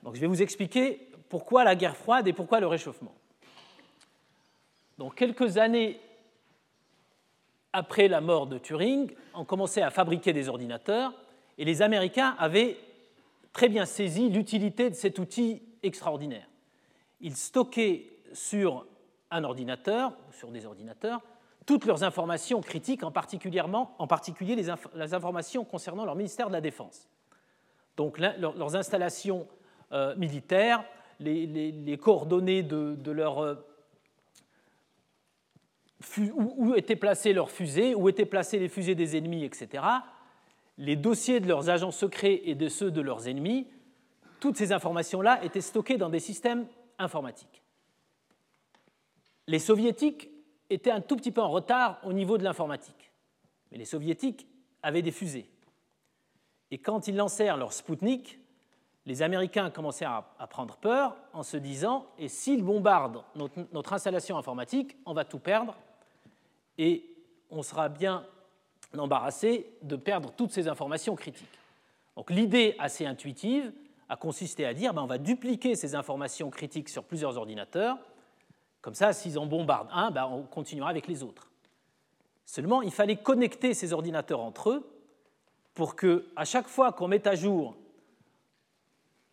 [0.02, 3.14] Donc je vais vous expliquer pourquoi la guerre froide et pourquoi le réchauffement.
[4.98, 6.00] Donc quelques années
[7.72, 11.14] après la mort de Turing, on commençait à fabriquer des ordinateurs
[11.56, 12.76] et les Américains avaient
[13.52, 16.46] très bien saisi l'utilité de cet outil extraordinaire.
[17.20, 18.86] Ils stockaient sur
[19.30, 21.20] un ordinateur, sur des ordinateurs,
[21.70, 27.08] toutes leurs informations critiques, en, en particulier les, informations concernant leur ministère de la Défense.
[27.96, 29.46] Donc leurs installations
[29.92, 30.82] euh, militaires,
[31.20, 33.54] les, coordonnées de, leur euh,
[36.34, 39.84] où, étaient placées leurs fusées, où étaient placées les fusées des ennemis, etc.
[40.76, 43.68] Les dossiers de leurs agents secrets et de ceux de leurs ennemis,
[44.40, 46.66] toutes ces informations-là étaient stockées dans des systèmes
[46.98, 47.62] informatiques.
[49.46, 50.30] Les soviétiques
[50.70, 53.12] étaient un tout petit peu en retard au niveau de l'informatique,
[53.70, 54.46] mais les soviétiques
[54.82, 55.50] avaient des fusées.
[56.70, 58.38] Et quand ils lancèrent leur Sputnik,
[59.06, 63.22] les Américains commençaient à, prendre peur en se disant et s'ils bombardent
[63.72, 65.76] notre, installation informatique, on va tout perdre
[66.78, 67.04] et
[67.50, 68.24] on sera bien
[68.96, 71.58] embarrassé de perdre toutes ces informations critiques.
[72.16, 73.72] Donc l'idée assez intuitive
[74.08, 77.98] a consisté à dire ben, on va dupliquer ces informations critiques sur plusieurs ordinateurs.
[78.80, 81.50] Comme ça, s'ils en bombardent un, ben, on continuera avec les autres.
[82.46, 84.90] Seulement, il fallait connecter ces ordinateurs entre eux
[85.74, 87.76] pour que, à chaque fois qu'on met à jour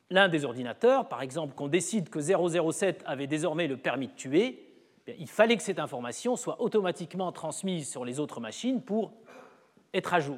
[0.09, 4.63] l'un des ordinateurs, par exemple qu'on décide que 007 avait désormais le permis de tuer,
[5.07, 9.13] il fallait que cette information soit automatiquement transmise sur les autres machines pour
[9.93, 10.37] être à jour.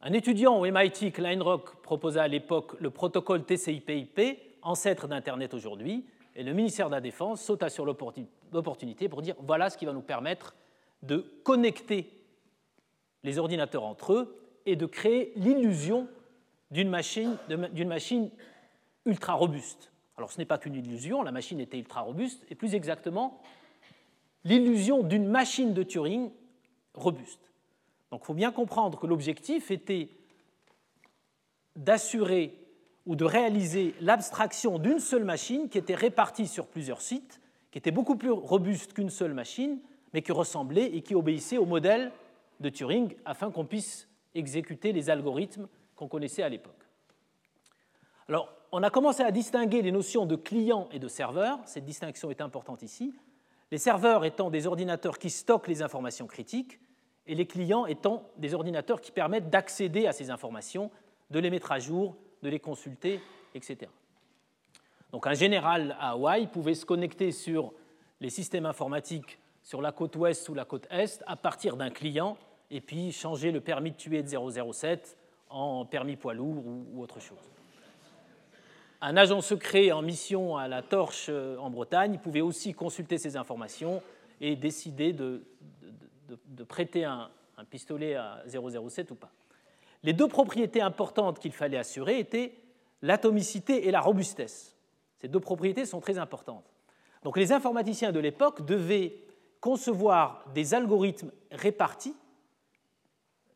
[0.00, 6.06] Un étudiant au MIT, Kleinrock, proposa à l'époque le protocole TCP/IP, ancêtre d'Internet aujourd'hui,
[6.38, 9.92] et le ministère de la Défense sauta sur l'opportunité pour dire voilà ce qui va
[9.92, 10.54] nous permettre
[11.02, 12.12] de connecter
[13.24, 16.06] les ordinateurs entre eux et de créer l'illusion
[16.70, 18.30] d'une machine,
[19.04, 19.90] ultra robuste.
[20.16, 23.42] Alors ce n'est pas qu'une illusion, la machine était ultra robuste, et plus exactement,
[24.44, 26.30] l'illusion d'une machine de Turing
[26.94, 27.52] robuste.
[28.12, 30.08] Donc il faut bien comprendre que l'objectif était
[31.74, 32.54] d'assurer
[33.08, 37.40] ou de réaliser l'abstraction d'une seule machine qui était répartie sur plusieurs sites,
[37.70, 39.80] qui était beaucoup plus robuste qu'une seule machine,
[40.12, 42.12] mais qui ressemblait et qui obéissait au modèle
[42.60, 46.74] de Turing afin qu'on puisse exécuter les algorithmes qu'on connaissait à l'époque.
[48.28, 51.58] Alors, on a commencé à distinguer les notions de client et de serveur.
[51.64, 53.14] Cette distinction est importante ici.
[53.70, 56.78] Les serveurs étant des ordinateurs qui stockent les informations critiques
[57.26, 60.90] et les clients étant des ordinateurs qui permettent d'accéder à ces informations,
[61.30, 63.20] de les mettre à jour, de les consulter,
[63.54, 63.90] etc.
[65.12, 67.72] Donc un général à Hawaï pouvait se connecter sur
[68.20, 72.38] les systèmes informatiques sur la côte ouest ou la côte est à partir d'un client
[72.70, 75.18] et puis changer le permis de tuer de 007
[75.50, 77.38] en permis poids lourd ou, autre chose.
[79.02, 83.36] Un agent secret en mission à la torche euh, en Bretagne pouvait aussi consulter ces
[83.36, 84.02] informations
[84.40, 85.42] et décider de,
[86.66, 87.30] prêter un,
[87.70, 89.30] pistolet à 007 ou pas.
[90.02, 92.54] Les deux propriétés importantes qu'il fallait assurer étaient
[93.02, 94.76] l'atomicité et la robustesse.
[95.20, 96.72] Ces deux propriétés sont très importantes.
[97.24, 99.16] Donc les informaticiens de l'époque devaient
[99.60, 102.14] concevoir des algorithmes répartis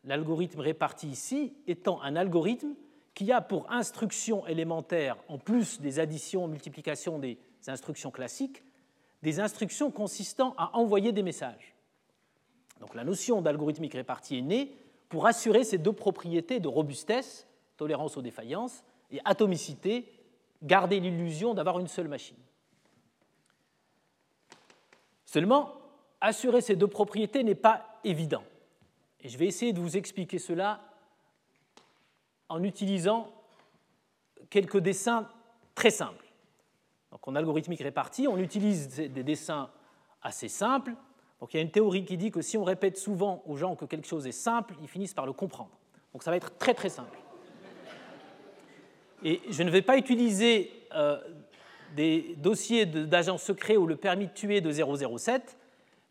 [0.03, 2.73] l'algorithme réparti ici étant un algorithme
[3.13, 8.63] qui a pour instruction élémentaire, en plus des additions, multiplications des instructions classiques,
[9.21, 11.75] des instructions consistant à envoyer des messages.
[12.79, 14.75] Donc la notion d'algorithmique répartie est née
[15.09, 20.11] pour assurer ces deux propriétés de robustesse, tolérance aux défaillances, et atomicité,
[20.63, 22.37] garder l'illusion d'avoir une seule machine.
[25.25, 25.73] Seulement,
[26.21, 28.43] assurer ces deux propriétés n'est pas évident.
[29.19, 30.81] Et je vais essayer de vous expliquer cela
[32.49, 33.31] en utilisant
[34.49, 35.27] quelques dessins
[35.75, 36.25] très simples.
[37.11, 39.69] Donc en algorithmique répartie, on utilise des dessins
[40.21, 40.93] assez simples.
[41.43, 43.75] Donc il y a une théorie qui dit que si on répète souvent aux gens
[43.75, 45.71] que quelque chose est simple, ils finissent par le comprendre.
[46.13, 47.19] Donc ça va être très très simple.
[49.25, 51.19] Et je ne vais pas utiliser euh,
[51.97, 55.57] des dossiers d'agents secrets ou le permis de tuer de 007,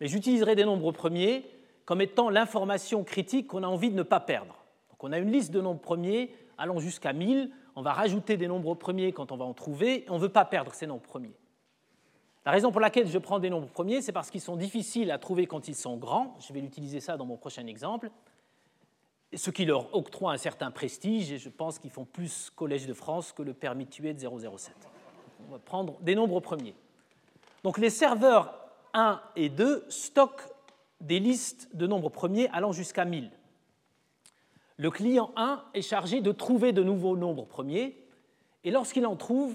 [0.01, 1.47] mais j'utiliserai des nombres premiers
[1.87, 4.63] comme étant l'information critique qu'on a envie de ne pas perdre.
[4.91, 8.49] Donc on a une liste de nombres premiers allant jusqu'à 1000, on va rajouter des
[8.49, 11.01] nombres premiers quand on va en trouver, et on ne veut pas perdre ces nombres
[11.01, 11.33] premiers.
[12.45, 15.19] La raison pour laquelle je prends des nombres premiers, c'est parce qu'ils sont difficiles à
[15.19, 18.11] trouver quand ils sont grands, je vais l'utiliser ça dans mon prochain exemple,
[19.33, 22.95] ce qui leur octroie un certain prestige, et je pense qu'ils font plus Collège de
[22.95, 24.75] France que le permis de de 007.
[25.49, 26.75] On va prendre des nombres premiers.
[27.63, 28.53] Donc les serveurs
[28.93, 30.53] 1 et 2 stockent
[31.01, 33.31] des listes de nombres premiers allant jusqu'à 1000.
[34.79, 37.97] Le client 1 est chargé de trouver de nouveaux nombres premiers,
[38.65, 39.55] et lorsqu'il en trouve,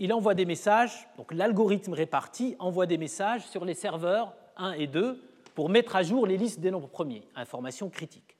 [0.00, 4.86] il envoie des messages, donc l'algorithme réparti envoie des messages sur les serveurs 1 et
[4.86, 5.22] 2
[5.54, 8.38] pour mettre à jour les listes des nombres premiers, information critique,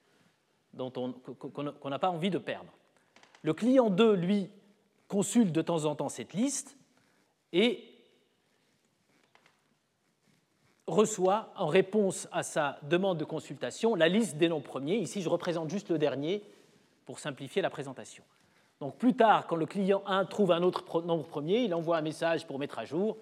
[0.76, 2.72] qu'on n'a pas envie de perdre.
[3.42, 4.48] Le client 2, lui,
[5.06, 6.76] consulte de temps en temps cette liste
[7.52, 7.84] et
[10.86, 14.96] reçoit en réponse à sa demande de consultation la liste des noms premiers.
[14.96, 16.42] Ici, je représente juste le dernier
[17.04, 18.24] pour simplifier la présentation.
[18.80, 22.02] Donc plus tard, quand le client 1 trouve un autre nombre premier, il envoie un
[22.02, 23.18] message pour mettre à jour.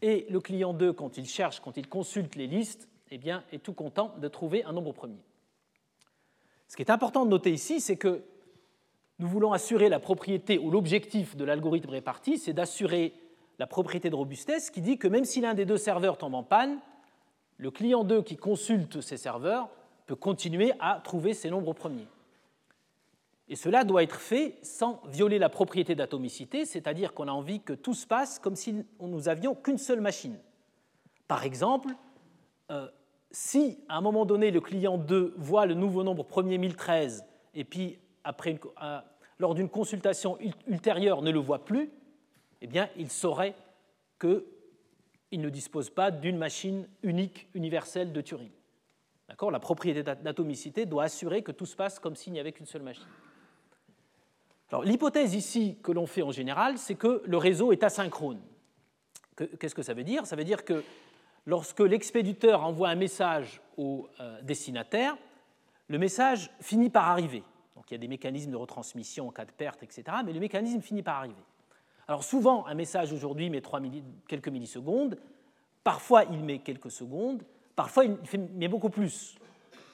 [0.00, 3.20] Et le client 2, quand il cherche, quand il consulte les listes, eh
[3.52, 5.18] est tout content de trouver un nombre premier.
[6.68, 8.22] Ce qui est important de noter ici, c'est que
[9.18, 13.14] nous voulons assurer la propriété ou l'objectif de l'algorithme réparti, c'est d'assurer
[13.58, 16.42] la propriété de robustesse qui dit que même si l'un des deux serveurs tombe en
[16.42, 16.78] panne,
[17.56, 19.68] le client 2 qui consulte ces serveurs
[20.06, 22.06] peut continuer à trouver ces nombres premiers.
[23.48, 27.72] Et cela doit être fait sans violer la propriété d'atomicité, c'est-à-dire qu'on a envie que
[27.72, 30.36] tout se passe comme si nous avions qu'une seule machine.
[31.28, 31.90] Par exemple,
[32.72, 32.88] euh,
[33.30, 37.24] si à un moment donné le client 2 voit le nouveau nombre premier 1013
[37.54, 39.00] et puis après euh,
[39.38, 41.90] lors d'une consultation ultérieure ne le voit plus,
[42.62, 43.54] eh bien, il saurait
[44.18, 48.50] qu'il ne dispose pas d'une machine unique, universelle de Turing.
[49.28, 52.82] La propriété d'atomicité doit assurer que tout se passe comme s'il n'y avait qu'une seule
[52.82, 53.04] machine.
[54.82, 58.40] L'hypothèse ici que l'on fait en général, c'est que le réseau est asynchrone.
[59.60, 60.26] Qu'est-ce que ça veut dire?
[60.26, 60.82] Ça veut dire que
[61.44, 65.16] lorsque l'expéditeur envoie un message au euh, destinataire,
[65.88, 67.44] le message finit par arriver.
[67.76, 70.04] Donc il y a des mécanismes de retransmission en cas de perte, etc.
[70.24, 71.34] Mais le mécanisme finit par arriver.
[72.08, 73.62] Alors souvent, un message aujourd'hui met
[74.26, 75.18] quelques millisecondes,
[75.84, 77.44] parfois il met quelques secondes,
[77.74, 78.16] parfois il
[78.54, 79.36] met beaucoup plus,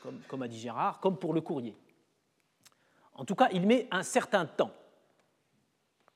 [0.03, 1.75] comme, comme a dit Gérard, comme pour le courrier.
[3.23, 4.73] En tout cas, il met un certain temps,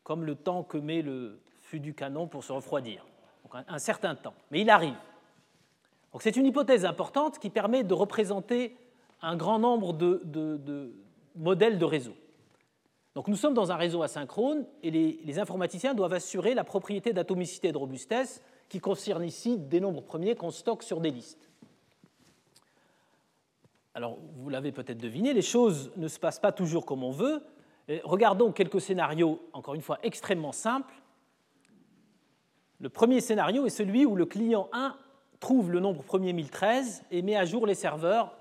[0.03, 3.07] comme le temps que met le fût du canon pour se refroidir.
[3.69, 4.97] Un, certain temps, mais il arrive.
[6.19, 8.77] C'est une hypothèse importante qui permet de représenter
[9.23, 10.93] un grand nombre de,
[11.37, 12.17] modèles de réseau.
[13.15, 17.69] Donc nous sommes dans un réseau asynchrone et les, informaticiens doivent assurer la propriété d'atomicité
[17.69, 21.49] et de robustesse qui concerne ici des nombres premiers qu'on stocke sur des listes.
[23.97, 27.43] Alors vous l'avez peut-être deviné, les choses ne se passent pas toujours comme on veut.
[28.05, 30.93] regardons quelques scénarios, encore une fois, extrêmement simples.
[32.79, 34.95] Le premier scénario est celui où le client 1
[35.41, 38.37] trouve le nombre premier 1013 et met à jour les serveurs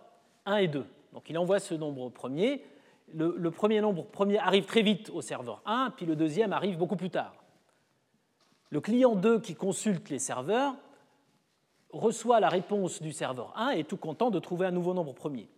[0.45, 0.86] 1 et 2.
[1.14, 2.62] Donc il envoie ce nombre premier
[3.14, 6.97] le, premier nombre premier arrive très vite au serveur 1, puis le deuxième arrive beaucoup
[6.97, 7.34] plus tard.
[8.72, 10.76] Le client 2 qui consulte les serveurs
[12.00, 15.14] reçoit la réponse du serveur 1 et est tout content de trouver un nouveau nombre
[15.14, 15.50] premier.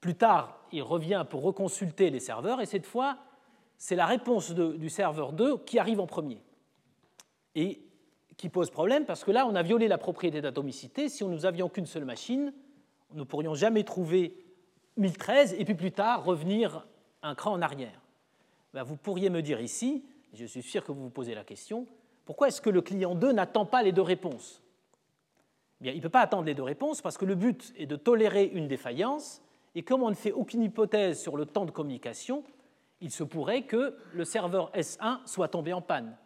[0.00, 3.18] Plus tard, il revient pour reconsulter les serveurs et cette fois,
[3.78, 6.42] c'est la réponse du serveur 2 qui arrive en premier.
[7.54, 7.80] Et
[8.36, 11.08] qui pose problème parce que là, on a violé la propriété d'atomicité.
[11.08, 12.52] Si nous n'avions qu'une seule machine,
[13.12, 14.36] nous ne pourrions jamais trouver
[14.96, 16.86] 1013 et puis plus tard revenir
[17.22, 18.00] un cran en arrière.
[18.72, 21.86] Ben, vous pourriez me dire ici, je suis sûr que vous vous posez la question,
[22.24, 24.63] pourquoi est-ce que le client 2 n'attend pas les deux réponses
[25.80, 27.96] Bien, Il ne peut pas attendre les deux réponses parce que le but est de
[27.96, 29.42] tolérer une défaillance
[29.74, 32.44] et comme on ne fait aucune hypothèse sur le temps de communication,
[33.00, 36.16] il se pourrait que le serveur S1 soit tombé en panne.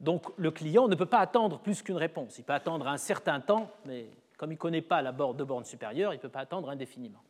[0.00, 2.38] Donc le client ne peut pas attendre plus qu'une réponse.
[2.38, 6.12] Il peut attendre un certain temps, mais comme il ne connaît pas la borne supérieure,
[6.12, 7.22] il ne peut pas attendre indéfiniment.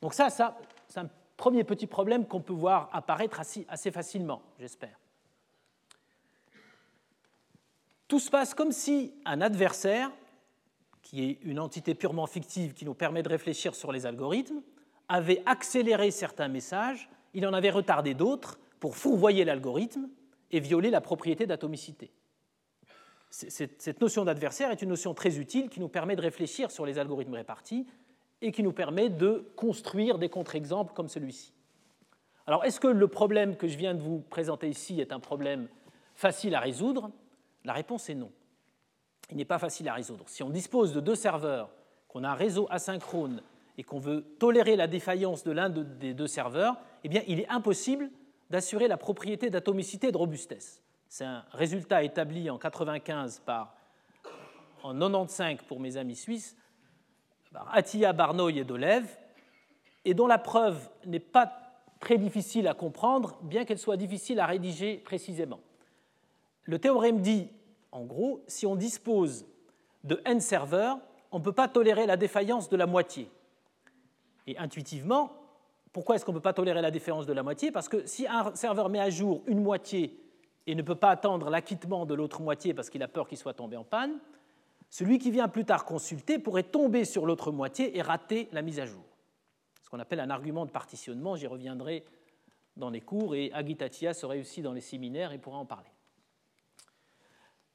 [0.00, 4.98] Donc ça c'est un premier petit problème qu'on peut voir apparaître assez, facilement, j'espère.
[8.06, 10.10] Tout se passe comme si un adversaire,
[11.10, 14.62] qui est une entité purement fictive qui nous permet de réfléchir sur les algorithmes,
[15.08, 20.08] avait accéléré certains messages, il en avait retardé d'autres pour fourvoyer l'algorithme
[20.52, 22.12] et violer la propriété d'atomicité.
[23.28, 26.96] Cette notion d'adversaire est une notion très utile qui nous permet de réfléchir sur les
[26.96, 27.88] algorithmes répartis
[28.40, 31.52] et qui nous permet de construire des contre-exemples comme celui-ci.
[32.46, 35.66] Alors, est-ce que le problème que je viens de vous présenter ici est un problème
[36.14, 37.10] facile à résoudre?
[37.64, 38.30] La réponse est non.
[39.30, 40.24] Il n'est pas facile à résoudre.
[40.28, 41.70] Si on dispose de deux serveurs,
[42.08, 43.42] qu'on a un réseau asynchrone
[43.78, 47.48] et qu'on veut tolérer la défaillance de l'un des deux serveurs, eh bien, il est
[47.48, 48.10] impossible
[48.50, 50.82] d'assurer la propriété d'atomicité et de robustesse.
[51.08, 53.74] C'est un résultat établi en 95 par,
[54.82, 56.56] en 95 pour mes amis suisses,
[57.72, 59.06] Attila, Barnoy et Dolev,
[60.04, 61.52] et dont la preuve n'est pas
[62.00, 65.60] très difficile à comprendre, bien qu'elle soit difficile à rédiger précisément.
[66.62, 67.48] Le théorème dit,
[67.92, 69.46] en gros, si on dispose
[70.04, 70.98] de n serveurs,
[71.32, 73.30] on ne peut pas tolérer la défaillance de la moitié.
[74.46, 75.32] Et intuitivement,
[75.92, 77.70] pourquoi est-ce qu'on ne peut pas tolérer la défaillance de la moitié?
[77.70, 80.18] Parce que si un serveur met à jour une moitié
[80.66, 83.54] et ne peut pas attendre l'acquittement de l'autre moitié parce qu'il a peur qu'il soit
[83.54, 84.18] tombé en panne,
[84.88, 88.80] celui qui vient plus tard consulter pourrait tomber sur l'autre moitié et rater la mise
[88.80, 89.04] à jour.
[89.82, 92.04] Ce qu'on appelle un argument de partitionnement, j'y reviendrai
[92.76, 95.90] dans les cours et Agitatia serait aussi dans les séminaires et pourra en parler.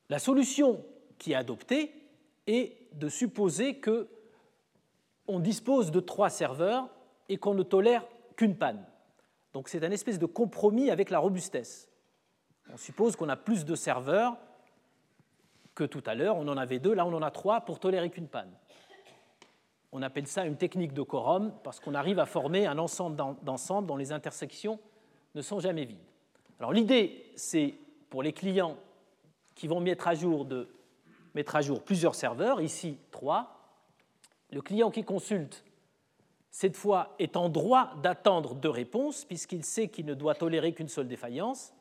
[0.10, 0.84] La solution
[1.18, 1.93] qui est adoptée
[2.47, 4.08] est de supposer que
[5.28, 6.88] on dispose de trois serveurs
[7.30, 8.86] et qu'on ne tolère qu'une panne.
[9.53, 11.89] Donc c'est un espèce de compromis avec la robustesse.
[12.72, 14.38] On suppose qu'on a plus de serveurs
[15.74, 16.36] que tout à l'heure.
[16.38, 18.51] On en avait deux, là on en a trois pour tolérer qu'une panne.
[19.91, 23.88] On appelle ça une technique de quorum parce qu'on arrive à former un ensemble d'ensembles
[23.88, 24.80] dont les intersections
[25.36, 25.97] ne sont jamais vides.
[26.60, 27.74] Alors l'idée, c'est
[28.10, 28.78] pour les clients
[29.56, 30.45] qui vont mettre à jour,
[31.84, 33.56] plusieurs serveurs, ici trois,
[34.51, 35.64] le client qui consulte
[36.51, 40.88] cette fois est en droit d'attendre deux réponses puisqu'il sait qu'il ne doit tolérer qu'une
[40.88, 41.74] seule défaillance.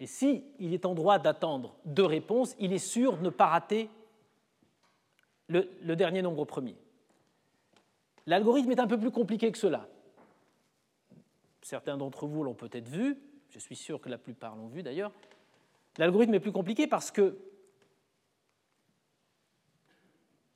[0.00, 3.46] Et s'il il est en droit d'attendre deux réponses, il est sûr de ne pas
[3.46, 3.90] rater
[5.48, 6.76] le, le dernier nombre premier.
[8.26, 9.88] L'algorithme est un peu plus compliqué que cela.
[11.60, 13.18] Certains d'entre vous l'ont peut-être vu,
[13.50, 15.12] je suis sûr que la plupart l'ont vu d'ailleurs.
[15.98, 17.36] L'algorithme est plus compliqué parce que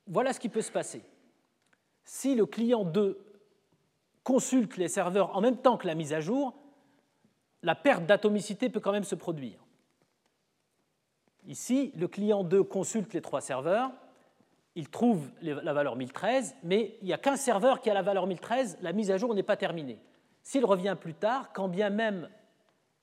[0.07, 1.03] voilà ce qui peut se passer.
[2.05, 3.23] Si le client 2
[4.23, 6.55] consulte les serveurs en même temps que la mise à jour,
[7.61, 9.59] la perte d'atomicité peut quand même se produire.
[11.45, 13.91] Ici, le client 2 consulte les trois serveurs,
[14.75, 18.27] il trouve la valeur 1013, mais il n'y a qu'un serveur qui a la valeur
[18.27, 19.99] 1013, la mise à jour n'est pas terminée.
[20.41, 22.29] S'il revient plus tard, quand bien même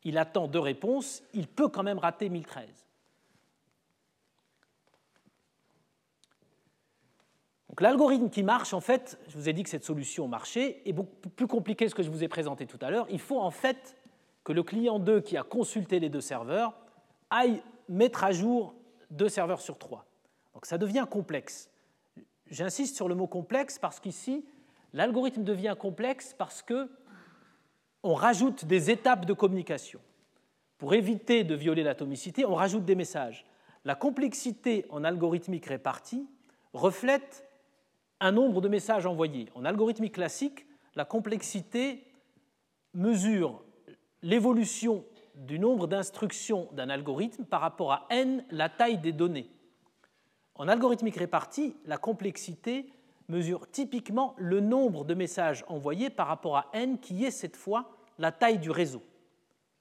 [0.05, 2.87] il attend deux réponses, il peut quand même rater 1013.
[7.69, 10.93] Donc l'algorithme qui marche, en fait, je vous ai dit que cette solution marchait, est
[10.93, 13.07] beaucoup plus compliqué que ce que je vous ai présenté tout à l'heure.
[13.11, 13.97] Il faut en fait
[14.43, 16.75] que le client 2 qui a consulté les deux serveurs
[17.31, 18.75] aille mettre à jour
[19.11, 20.07] deux serveurs sur trois.
[20.55, 21.71] Donc ça devient complexe.
[22.49, 24.45] J'insiste sur le mot complexe parce qu'ici,
[24.93, 26.91] l'algorithme devient complexe parce que
[28.03, 30.01] on rajoute des étapes de communication.
[30.79, 33.45] Pour éviter de violer l'atomicité, on rajoute des messages.
[33.85, 36.27] La complexité en algorithmique répartie
[36.73, 37.45] reflète
[38.21, 39.49] un nombre de messages envoyés.
[39.55, 42.05] En algorithmique classique, la complexité
[42.95, 43.63] mesure
[44.23, 49.51] l'évolution du nombre d'instructions d'un algorithme par rapport à n, la taille des données.
[50.55, 52.93] En algorithmique répartie, la complexité
[53.31, 57.91] mesure typiquement le nombre de messages envoyés par rapport à n, qui est cette fois
[58.19, 59.03] la taille du réseau.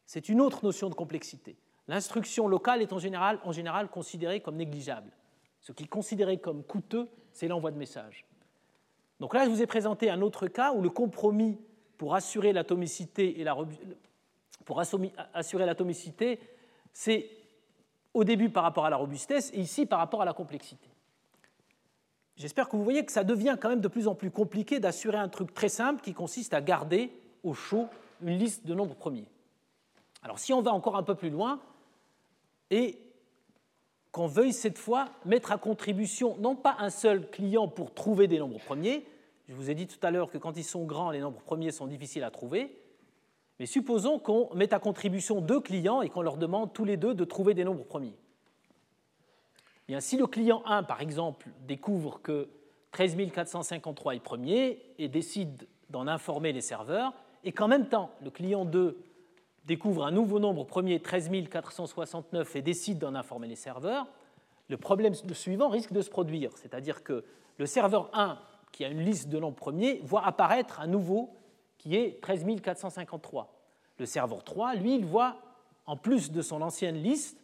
[0.05, 1.57] C'est une autre notion de complexité.
[1.87, 5.11] L'instruction locale est en général, considérée comme négligeable.
[5.59, 8.25] Ce qui est considéré comme coûteux, c'est l'envoi de messages.
[9.19, 11.59] Donc là, je vous ai présenté un autre cas où le compromis
[11.97, 13.45] pour assurer l'atomicité et
[14.65, 16.39] pour assurer l'atomicité,
[16.93, 17.29] c'est
[18.13, 20.89] au début par rapport à la robustesse et ici par rapport à la complexité.
[22.39, 25.17] J'espère que vous voyez que ça devient quand même de plus en plus compliqué d'assurer
[25.17, 27.11] un truc très simple qui consiste à garder
[27.43, 27.87] au chaud
[28.21, 29.27] une liste de nombres premiers.
[30.23, 31.59] Alors si on va encore un peu plus loin
[32.71, 32.97] et
[34.13, 38.39] qu'on veuille cette fois mettre à contribution non pas un seul client pour trouver des
[38.39, 39.05] nombres premiers,
[39.49, 41.71] je vous ai dit tout à l'heure que quand ils sont grands, les nombres premiers
[41.71, 42.73] sont difficiles à trouver,
[43.59, 47.13] mais supposons qu'on mette à contribution deux clients et qu'on leur demande tous les deux
[47.13, 48.15] de trouver des nombres premiers.
[49.89, 52.47] Bien, si le client 1, par exemple, découvre que
[52.91, 57.11] 13 453 est premier et décide d'en informer les serveurs,
[57.43, 59.03] et qu'en même temps, le client 2
[59.65, 64.05] découvre un nouveau nombre premier, 13 469, et décide d'en informer les serveurs,
[64.67, 66.55] le problème suivant risque de se produire.
[66.55, 67.25] C'est-à-dire que
[67.57, 68.37] le serveur 1,
[68.71, 71.35] qui a une liste de nombres premiers, voit apparaître un nouveau
[71.79, 73.51] qui est 13 453.
[73.97, 75.37] Le serveur 3, lui, il voit,
[75.87, 77.43] en plus de son ancienne liste,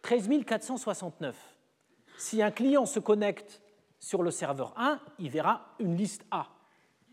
[0.00, 1.57] 13 469.
[2.18, 3.62] Si un client se connecte
[4.00, 6.48] sur le serveur 1, il verra une liste A.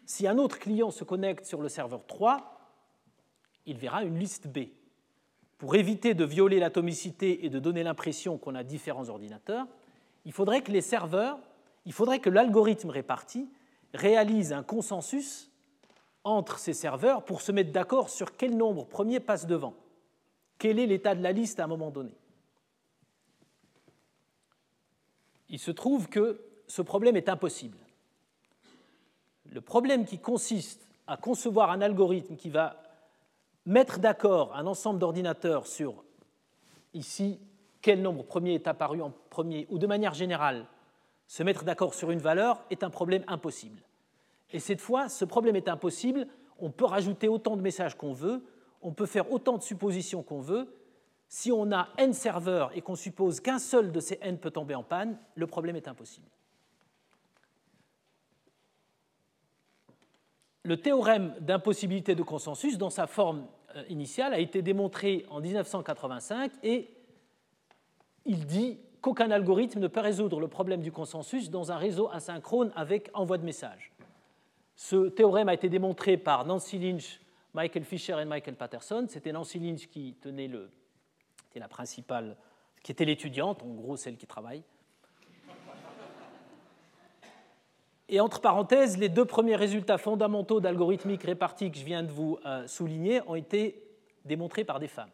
[0.08, 2.74] Si un autre client se connecte sur le serveur 3,
[3.68, 4.70] il verra une liste B.
[5.60, 9.68] Pour éviter de violer l'atomicité et de donner l'impression qu'on a différents ordinateurs,
[10.26, 11.38] il faudrait que les serveurs,
[11.86, 13.48] il faudrait que l'algorithme réparti
[13.94, 15.52] réalise un consensus
[16.24, 19.76] entre ces serveurs pour se mettre d'accord sur quel nombre premier passe devant.
[20.58, 22.18] Quel est l'état de la liste à un moment donné
[25.50, 27.78] Il se trouve que ce problème est impossible.
[29.52, 32.82] Le problème qui consiste à concevoir un algorithme qui va
[33.66, 36.04] mettre d'accord un ensemble d'ordinateurs sur,
[36.94, 37.40] ici,
[37.82, 40.66] quel nombre premier est apparu en premier, ou de manière générale,
[41.28, 43.82] se mettre d'accord sur une valeur, est un problème impossible.
[44.52, 46.28] Et cette fois, ce problème est impossible,
[46.60, 48.44] on peut rajouter autant de messages qu'on veut,
[48.82, 50.74] on peut faire autant de suppositions qu'on veut.
[51.28, 54.76] Si on a n serveurs et qu'on suppose qu'un seul de ces n peut tomber
[54.76, 56.30] en panne, le problème est impossible.
[60.66, 63.46] le théorème d'impossibilité de consensus, dans sa forme
[63.76, 66.90] euh, initiale, a été démontré en 1985 et
[68.26, 72.72] il dit qu'aucun algorithme ne peut résoudre le problème du consensus dans un réseau asynchrone
[72.76, 73.94] avec envoi de messages.
[74.76, 77.22] Ce théorème a été démontré par Nancy Lynch,
[77.54, 79.06] Michael Fisher et Michael Patterson.
[79.08, 80.72] C'était Nancy Lynch qui tenait le,
[81.56, 82.36] était la principale,
[82.84, 84.62] qui était l'étudiante, en gros celle qui travaille.
[88.10, 92.38] Et entre parenthèses, les deux premiers résultats fondamentaux d'algorithmique répartie que je viens de vous
[92.46, 93.82] euh, souligner ont été
[94.26, 95.10] démontrés par des femmes.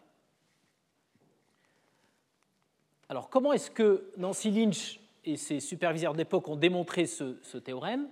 [3.08, 8.08] Alors comment est-ce que Nancy Lynch et ses superviseurs d'époque ont démontré ce théorème?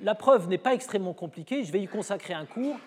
[0.00, 2.78] La preuve n'est pas extrêmement compliquée, je vais y consacrer un cours.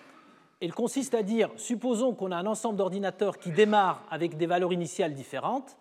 [0.60, 4.72] Elle consiste à dire, supposons qu'on a un ensemble d'ordinateurs qui démarrent avec des valeurs
[4.72, 5.76] initiales différentes,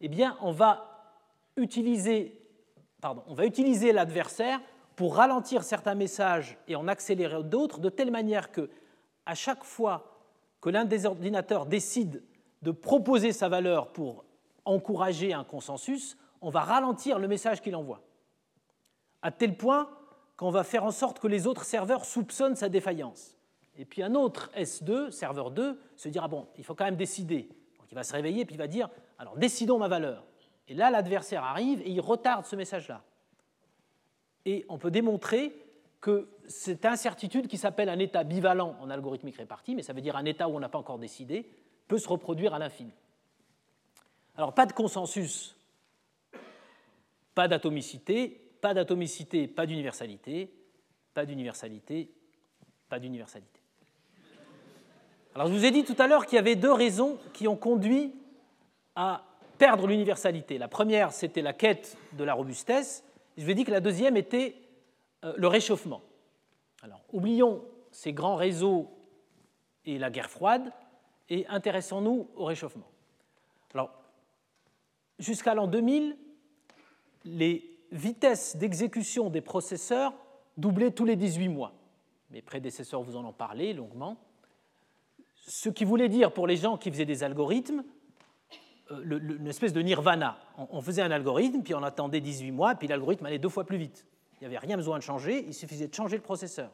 [0.00, 1.16] eh on va
[1.56, 2.38] utiliser
[3.02, 4.60] on va utiliser l'adversaire
[4.96, 8.68] pour ralentir certains messages et en accélérer d'autres, de telle manière que,
[9.26, 10.18] à chaque fois
[10.60, 12.24] que l'un des ordinateurs décide
[12.62, 14.24] de proposer sa valeur pour
[14.64, 18.02] encourager un consensus, on va ralentir le message qu'il envoie.
[19.22, 19.88] À tel point
[20.36, 23.36] qu'on va faire en sorte que les autres serveurs soupçonnent sa défaillance.
[23.78, 27.48] Et puis un autre S2, serveur 2, se dira, bon, il faut quand même décider.
[27.78, 30.24] Donc il va se réveiller, puis il va dire, alors décidons ma valeur.
[30.66, 33.02] Et là, l'adversaire arrive et il retarde ce message-là.
[34.44, 35.54] Et on peut démontrer
[36.00, 40.16] que cette incertitude qui s'appelle un état bivalent en algorithmique répartie, mais ça veut dire
[40.16, 41.48] un état où on n'a pas encore décidé,
[41.86, 42.92] peut se reproduire à l'infini.
[44.36, 45.56] Alors pas de consensus,
[47.34, 48.28] pas d'atomicité,
[48.60, 50.52] pas d'atomicité, pas d'universalité,
[51.14, 52.12] pas d'universalité,
[52.88, 53.57] pas d'universalité.
[55.46, 58.12] Je vous ai dit tout à l'heure qu'il y avait deux raisons qui ont conduit
[58.96, 59.22] à
[59.58, 60.58] perdre l'universalité.
[60.58, 63.04] La première, c'était la quête de la robustesse.
[63.36, 64.56] Je vous ai dit que la deuxième était
[65.24, 66.02] euh, le réchauffement.
[66.82, 67.62] Alors, oublions
[67.92, 68.90] ces grands réseaux
[69.84, 70.72] et la guerre froide
[71.28, 72.88] et intéressons-nous au réchauffement.
[73.74, 73.90] Alors,
[75.18, 76.16] jusqu'à l'an 2000,
[77.24, 80.14] les vitesses d'exécution des processeurs
[80.56, 81.72] doublaient tous les 18 mois.
[82.30, 84.16] Mes prédécesseurs vous en ont parlé longuement.
[85.46, 87.82] Ce qui voulait dire pour les gens qui faisaient des algorithmes
[88.90, 90.38] euh, une espèce de nirvana.
[90.56, 93.76] On faisait un algorithme, puis on attendait 18 mois, puis l'algorithme allait deux fois plus
[93.76, 94.06] vite.
[94.40, 96.70] Il n'y avait rien besoin de changer, il suffisait de changer le processeur.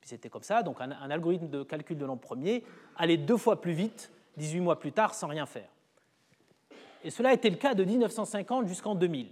[0.00, 2.64] Puis c'était comme ça, donc un, algorithme de calcul de nombre premier
[2.96, 5.68] allait deux fois plus vite, 18 mois plus tard, sans rien faire.
[7.04, 9.28] Et cela a été le cas de 1950 jusqu'en 2000.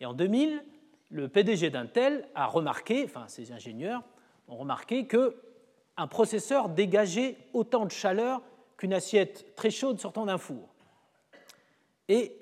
[0.00, 0.64] Et en 2000,
[1.10, 4.02] le PDG d'Intel a remarqué, enfin ses ingénieurs
[4.48, 5.36] ont remarqué que
[5.98, 8.40] un processeur dégageait autant de chaleur
[8.76, 10.68] qu'une assiette très chaude sortant d'un four.
[12.06, 12.40] Et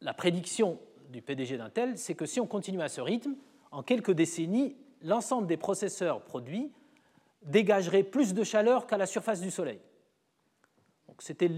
[0.00, 0.78] la prédiction
[1.08, 3.36] du PDG d'Intel, c'est que si on continue à ce rythme,
[3.70, 6.72] en quelques décennies, l'ensemble des processeurs produits
[7.42, 9.78] dégagerait plus de chaleur qu'à la surface du Soleil.
[11.06, 11.50] Donc c'était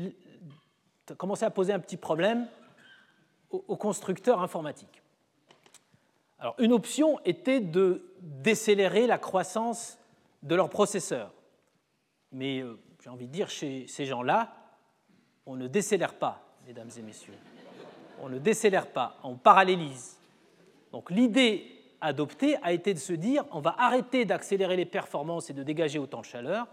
[1.16, 2.46] commençait à poser un petit problème
[3.50, 5.02] aux constructeurs informatiques.
[6.38, 9.98] Alors, une option était de décélérer la croissance
[10.42, 11.32] de leurs processeurs.
[12.32, 14.54] Mais euh, j'ai envie de dire, chez ces gens-là,
[15.46, 17.34] on ne décélère pas, mesdames et messieurs.
[18.20, 20.18] On ne décélère pas, on parallélise.
[20.92, 21.64] Donc l'idée
[22.00, 25.98] adopté a été de se dire on va arrêter d'accélérer les performances et de dégager
[25.98, 26.66] autant de chaleur,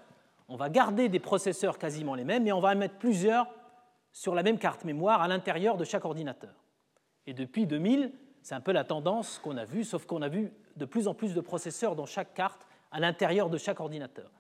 [0.50, 3.48] on va garder des processeurs quasiment les mêmes, mais on va en mettre plusieurs
[4.12, 6.54] sur la même carte mémoire à l'intérieur de chaque ordinateur.
[7.26, 8.12] Et depuis 2000,
[8.42, 11.14] c'est un peu la tendance qu'on a vue, sauf qu'on a vu de plus en
[11.14, 14.32] plus de processeurs dans chaque carte à l'intérieur de chaque ordinateur.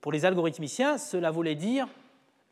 [0.00, 1.88] Pour les algorithmiciens, cela voulait dire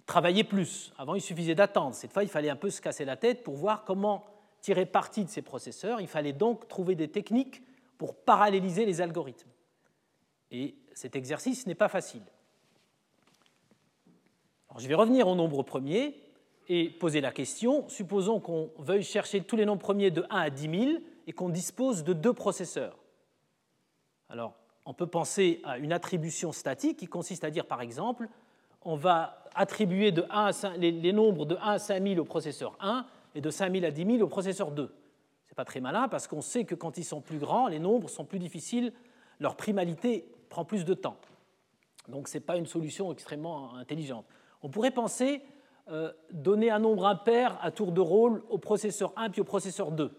[0.06, 0.92] travailler plus.
[0.96, 1.94] Avant, il suffisait d'attendre.
[1.94, 4.24] Cette fois, il fallait un peu se casser la tête pour voir comment
[4.66, 7.62] tirer parti de ces processeurs, il fallait donc trouver des techniques
[7.98, 9.48] pour paralléliser les algorithmes.
[10.50, 12.24] Et cet exercice n'est pas facile.
[14.76, 16.20] je vais revenir au nombre premier
[16.68, 17.88] et poser la question.
[17.88, 21.48] Supposons qu'on veuille chercher tous les nombres premiers de 1 à 10 000 et qu'on
[21.48, 22.98] dispose de deux processeurs.
[24.28, 24.56] Alors,
[24.86, 28.28] on peut penser à une attribution statique qui consiste à dire, par exemple,
[28.82, 32.76] on va attribuer de 1 à les, les, nombres de 1 à 5000 au processeur
[32.80, 34.86] 1 et de 5000 à 10 000 au processeur 2.
[34.86, 37.80] Ce n'est pas très malin parce qu'on sait que quand ils sont plus grands, les
[37.80, 38.92] nombres sont plus difficiles,
[39.40, 41.16] leur primalité prend plus de temps.
[42.08, 44.24] Donc ce n'est pas une solution extrêmement intelligente.
[44.62, 45.42] On pourrait penser
[45.90, 49.90] euh, donner un nombre impair à tour de rôle au processeur 1 puis au processeur
[49.90, 50.12] 2.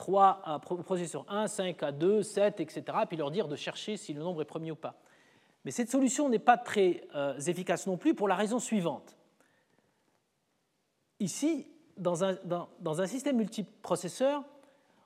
[0.00, 2.82] 3 au processeur 1, 5 à 2, 7, etc.
[3.06, 4.98] Puis leur dire de chercher si le nombre est premier ou pas.
[5.64, 9.18] Mais cette solution n'est pas très euh, efficace non plus pour la raison suivante.
[11.20, 11.66] Ici,
[11.98, 14.42] dans un, dans, un système multiprocesseur,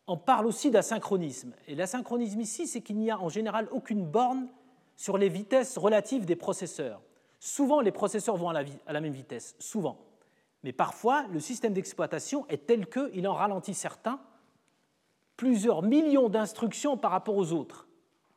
[0.07, 1.55] on parle aussi d'asynchronisme.
[1.67, 4.47] Et l'asynchronisme ici, c'est qu'il n'y a en général aucune borne
[4.95, 7.03] sur les vitesses relatives des processeurs.
[7.41, 9.99] Souvent, les processeurs vont à la, à la même vitesse, souvent.
[10.63, 14.21] Mais parfois, le système d'exploitation est tel qu'il en ralentit certains,
[15.37, 17.89] plusieurs millions d'instructions par rapport aux autres,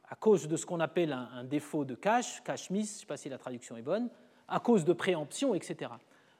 [0.09, 3.05] à cause de ce qu'on appelle un, défaut de cache, cache miss, je ne sais
[3.05, 4.09] pas si la traduction est bonne,
[4.47, 5.91] à cause de préemption, etc.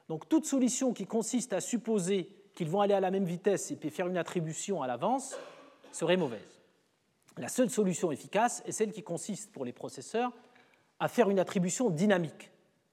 [0.08, 3.76] Donc toute solution qui consiste à supposer qu'ils vont aller à la même vitesse et
[3.76, 5.36] puis faire une attribution à l'avance
[5.92, 6.60] serait mauvaise.
[7.36, 10.32] La seule solution efficace est celle qui consiste pour les processeurs
[10.98, 12.50] à faire une attribution dynamique,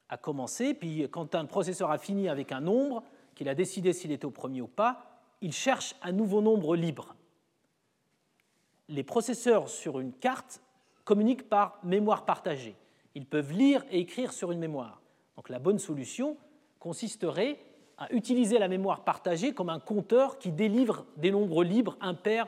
[0.09, 3.03] à commencer, puis quand un processeur a fini avec un nombre,
[3.34, 7.16] qu'il a décidé s'il était au premier ou pas, il cherche un nouveau nombre libre.
[8.88, 10.62] Les processeurs sur une carte
[11.04, 12.76] communiquent par mémoire partagée.
[13.16, 15.02] Ils peuvent lire et écrire sur une mémoire.
[15.36, 16.38] Donc la bonne solution,
[16.86, 17.58] consisterait
[17.98, 22.48] à utiliser la mémoire partagée comme un compteur qui délivre des nombres libres impairs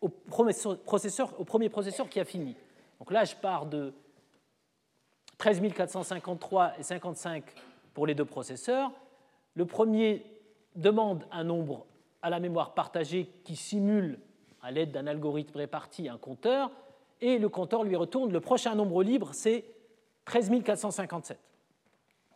[0.00, 2.56] au, processeur, au premier processeur qui a fini.
[2.98, 3.92] Donc là, je pars de
[5.36, 7.44] 13 453 et 55
[7.92, 8.90] pour les deux processeurs.
[9.54, 10.24] Le premier
[10.76, 11.84] demande un nombre
[12.22, 14.18] à la mémoire partagée qui simule,
[14.64, 16.70] à l'aide d'un algorithme réparti, un compteur,
[17.20, 19.66] et le compteur lui retourne le prochain nombre libre, c'est
[20.24, 21.38] 13 457.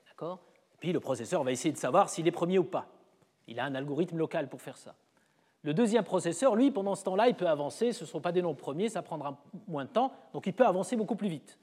[0.07, 0.39] D'accord?
[0.79, 2.87] Puis le processeur va essayer de savoir s'il est premier ou pas.
[3.47, 4.95] Il a un algorithme local pour faire ça.
[5.63, 8.43] Le deuxième processeur, lui, pendant ce temps-là, il peut avancer, ce ne sont pas des
[8.43, 11.59] nombres premiers, ça prendra moins de temps, donc il peut avancer beaucoup plus vite.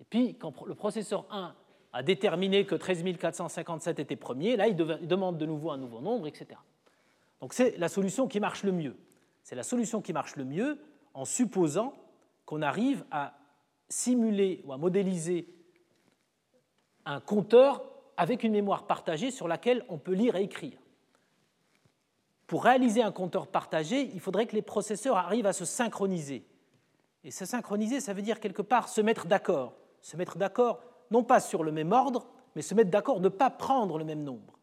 [0.00, 1.54] Et puis, quand le processeur 1
[1.92, 6.26] a déterminé que 13 457 était premier, là, il demande de nouveau un nouveau nombre,
[6.26, 6.58] etc.
[7.40, 8.96] Donc c'est la solution qui marche le mieux.
[9.42, 10.78] C'est la solution qui marche le mieux
[11.14, 11.94] en supposant
[12.46, 13.34] qu'on arrive à
[13.88, 15.48] simuler ou à modéliser
[17.04, 17.84] un compteur
[18.16, 20.78] avec une mémoire partagée sur laquelle on peut lire et écrire.
[22.46, 26.46] Pour réaliser un compteur partagé, il faudrait que les processeurs arrivent à se synchroniser.
[27.24, 29.74] Et se synchroniser, ça veut dire quelque part se mettre d'accord.
[30.00, 33.28] Se mettre d'accord, non pas sur le même ordre, mais se mettre d'accord de ne
[33.28, 34.58] pas prendre le même nombre.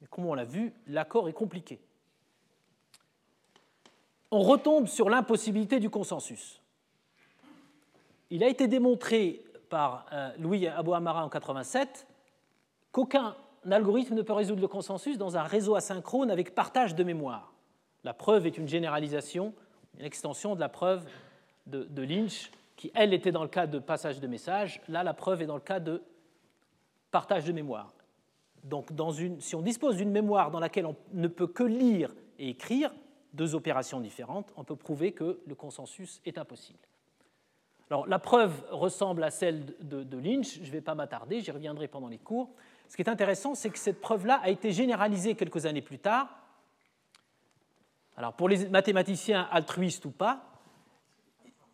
[0.00, 1.80] Mais comme on l'a vu, l'accord est compliqué.
[4.30, 6.60] On retombe sur l'impossibilité du consensus.
[8.30, 12.06] Il a été démontré par euh, Louis Abouamara en 87
[12.92, 13.34] qu'aucun
[13.68, 17.52] algorithme ne peut résoudre le consensus dans un réseau asynchrone avec partage de mémoire.
[18.04, 19.52] La preuve est une généralisation,
[19.98, 21.04] une extension de la preuve
[21.66, 24.80] de, Lynch, qui, elle, était dans le cas de passage de messages.
[24.88, 26.02] Là, la preuve est dans le cas de
[27.10, 27.92] partage de mémoire.
[28.64, 28.88] Donc,
[29.38, 32.90] si on dispose d'une mémoire dans laquelle on ne peut que lire et écrire,
[33.32, 36.78] deux opérations différentes, on peut prouver que le consensus est impossible.
[37.90, 41.88] Alors, la preuve ressemble à celle de, Lynch, je ne vais pas m'attarder, j'y reviendrai
[41.88, 42.50] pendant les cours.
[42.88, 46.28] Ce qui est intéressant, c'est que cette preuve-là a été généralisée quelques années plus tard.
[48.16, 50.44] Alors, pour les mathématiciens altruistes ou pas,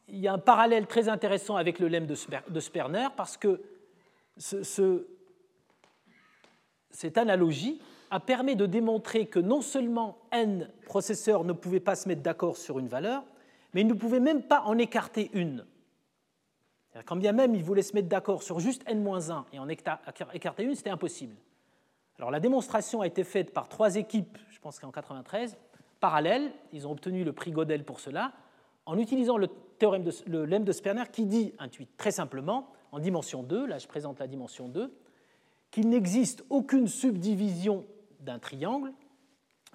[0.09, 3.61] il y a un parallèle très intéressant avec le lemme de Sperner parce que
[4.39, 4.79] cette
[7.19, 7.81] analogie
[8.11, 12.57] a permis de démontrer que non seulement n processeurs ne pouvaient pas se mettre d'accord
[12.57, 13.25] sur une valeur,
[13.75, 15.65] mais ils ne pouvaient même pas en écarter une.
[17.05, 20.75] Quand bien même ils voulaient se mettre d'accord sur juste n-1 et en écarter une,
[20.75, 21.37] c'était impossible.
[22.19, 25.59] Alors la démonstration a été faite par trois équipes, je pense qu'en 93,
[26.01, 26.53] parallèles.
[26.73, 28.33] Ils ont obtenu le prix Godel pour cela,
[28.87, 29.49] en utilisant le
[29.79, 33.79] théorème de, le lemme de Sperner qui dit, intuite très simplement, en dimension 2, là
[33.79, 34.95] je présente la dimension 2,
[35.71, 37.85] qu'il n'existe aucune subdivision
[38.27, 38.93] d'un triangle.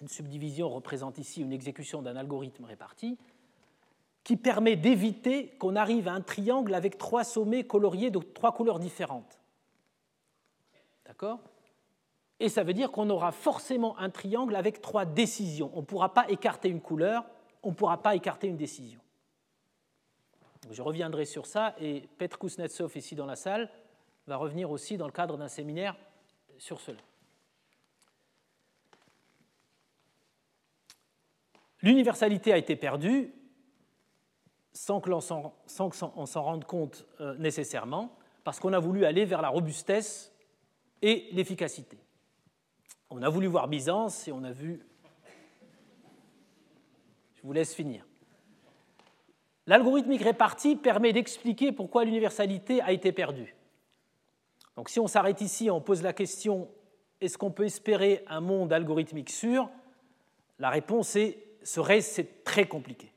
[0.02, 3.18] Une subdivision représente ici une exécution d'un algorithme réparti
[4.24, 8.78] qui permet d'éviter qu'on arrive à un triangle avec trois sommets coloriés de trois couleurs
[8.78, 9.40] différentes.
[11.06, 11.40] D'accord?
[12.40, 15.72] Et ça veut dire qu'on aura forcément un triangle avec trois décisions.
[15.74, 17.26] On ne pourra pas écarter une couleur,
[17.64, 19.00] on ne pourra pas écarter une décision.
[20.70, 23.70] Je reviendrai sur ça et Petr Kuznetsov, ici dans la salle,
[24.28, 25.96] va revenir aussi dans le cadre d'un séminaire
[26.58, 27.00] sur cela.
[31.82, 33.34] L'universalité a été perdue
[34.74, 35.20] sans qu'on
[36.26, 40.34] s'en rende compte euh, nécessairement, parce qu'on a voulu aller vers la robustesse
[41.02, 41.98] et l'efficacité.
[43.10, 44.86] On a voulu voir Byzance et on a vu...
[47.36, 48.06] Je vous laisse finir.
[49.68, 53.56] L'algorithmique répartie permet d'expliquer pourquoi l'universalité a été perdue.
[54.76, 56.70] Donc si on s'arrête ici et on pose la question
[57.20, 59.70] est-ce qu'on peut espérer un monde algorithmique sûr?
[60.58, 63.12] La réponse est serait c'est très compliqué.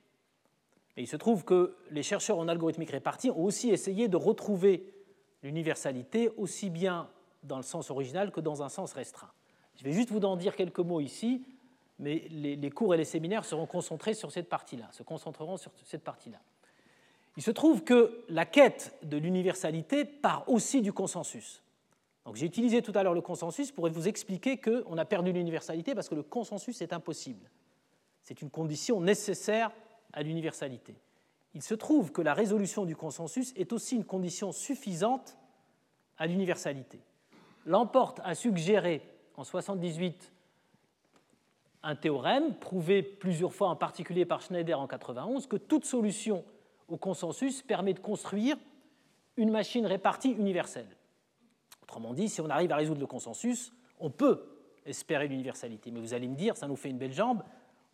[0.97, 4.93] Mais il se trouve que les chercheurs en algorithmique répartie ont aussi essayé de retrouver
[5.43, 7.09] l'universalité aussi bien
[7.43, 9.31] dans le sens original que dans un sens restreint.
[9.77, 11.45] Je vais juste vous en dire quelques mots ici,
[11.99, 16.03] mais les, cours et les séminaires seront concentrés sur cette partie-là, se concentreront sur cette
[16.03, 16.39] partie-là.
[17.37, 21.63] Il se trouve que la quête de l'universalité part aussi du consensus.
[22.25, 25.95] Donc j'ai utilisé tout à l'heure le consensus pour vous expliquer qu'on a perdu l'universalité
[25.95, 27.51] parce que le consensus est impossible.
[28.25, 29.71] C'est une condition nécessaire
[30.13, 30.97] à l'universalité.
[31.55, 35.37] Il se trouve que la résolution du consensus est aussi une condition suffisante
[36.19, 37.01] à l'universalité.
[37.67, 39.03] L'emporte a suggéré
[39.37, 40.33] en 1978
[41.83, 46.45] un théorème prouvé plusieurs fois, en particulier par Schneider en 91, que toute solution
[46.89, 48.57] au consensus permet de construire
[49.37, 50.89] une machine répartie universelle.
[51.83, 54.49] Autrement dit, si on arrive à résoudre le consensus, on peut
[54.87, 55.91] espérer l'universalité.
[55.91, 57.43] Mais vous allez me dire, ça nous fait une belle jambe,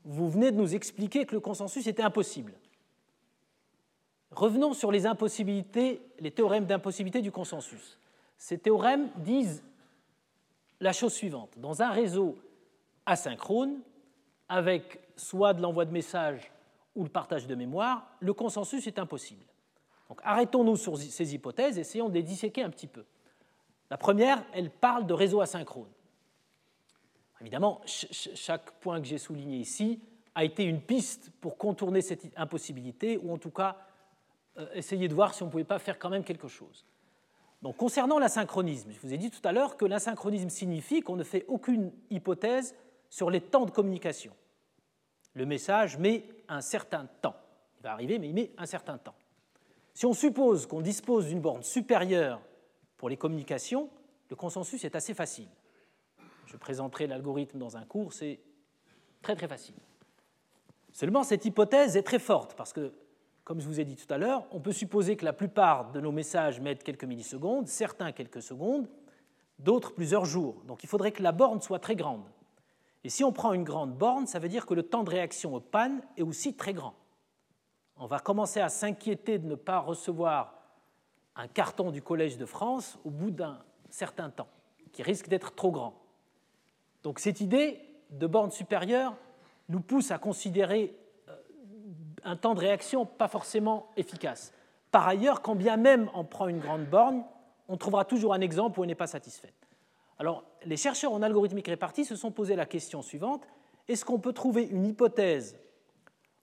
[0.05, 2.55] vous venez de nous expliquer que le consensus était impossible.
[4.30, 7.98] Revenons sur les impossibilités, les théorèmes d'impossibilité du consensus.
[8.38, 9.62] Ces théorèmes disent
[10.80, 11.51] la chose suivante.
[11.59, 12.38] Dans un réseau
[13.07, 13.80] asynchrone,
[14.48, 16.51] avec soit de l'envoi de messages
[16.94, 19.44] ou le partage de mémoire, le consensus est impossible.
[20.09, 23.05] Donc arrêtons-nous sur ces hypothèses, essayons de les disséquer un petit peu.
[23.90, 25.90] La première, elle parle de réseau asynchrone.
[27.41, 30.01] Évidemment, chaque point que j'ai souligné ici
[30.34, 33.78] a été une piste pour contourner cette impossibilité, ou en tout cas
[34.59, 36.84] euh, essayer de voir si on ne pouvait pas faire quand même quelque chose.
[37.62, 41.24] Donc, concernant l'asynchronisme, je vous ai dit tout à l'heure que l'asynchronisme signifie qu'on ne
[41.24, 42.74] fait aucune hypothèse
[43.11, 44.32] sur les temps de communication.
[45.34, 47.36] Le message met un certain temps.
[47.78, 49.14] Il va arriver, mais il met un certain temps.
[49.95, 52.41] Si on suppose qu'on dispose d'une borne supérieure
[52.97, 53.91] pour les communications,
[54.28, 55.49] le consensus est assez facile.
[56.51, 58.40] Je présenterai l'algorithme dans un cours, c'est
[59.22, 59.76] très très facile.
[60.92, 62.92] Seulement, cette hypothèse est très forte parce que,
[63.44, 66.01] comme je vous ai dit tout à l'heure, on peut supposer que la plupart de
[66.01, 68.88] nos messages mettent quelques millisecondes, certains quelques secondes,
[69.61, 70.61] d'autres plusieurs jours.
[70.66, 72.24] Donc il faudrait que la borne soit très grande.
[73.05, 75.55] Et si on prend une grande borne, ça veut dire que le temps de réaction
[75.55, 76.94] aux pannes est aussi très grand.
[77.96, 80.55] On va commencer à s'inquiéter de ne pas recevoir
[81.36, 84.48] un carton du Collège de France au bout d'un certain temps,
[84.90, 85.94] qui risque d'être trop grand.
[87.03, 87.80] Donc cette idée
[88.11, 89.16] de borne supérieure
[89.68, 90.96] nous pousse à considérer
[91.28, 91.36] euh,
[92.24, 94.53] un temps de réaction pas forcément efficace.
[94.90, 97.24] Par ailleurs, quand bien même on prend une grande borne,
[97.68, 99.55] on trouvera toujours un exemple où elle n'est pas satisfaite.
[100.18, 103.46] Alors, les chercheurs en algorithmique répartie se sont posé la question suivante
[103.88, 105.59] est-ce qu'on peut trouver une hypothèse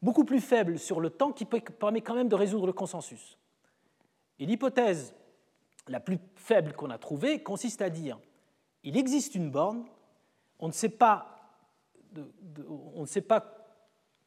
[0.01, 3.37] beaucoup plus faible sur le temps qui permet quand même de résoudre le consensus?
[4.39, 5.15] Et l'hypothèse
[5.87, 8.19] la plus faible qu'on a trouvée consiste à dire
[8.83, 9.85] il existe une borne,
[10.59, 11.37] on ne sait pas,
[12.95, 13.45] on ne sait pas,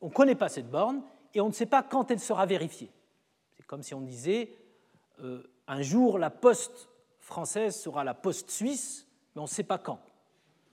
[0.01, 1.03] on connaît pas cette borne
[1.35, 2.91] et on ne sait pas quand elle sera vérifiée.
[3.57, 4.57] C'est comme si on disait
[5.20, 9.78] euh, un jour la poste française sera la poste suisse, mais on ne sait pas
[9.78, 10.01] quand.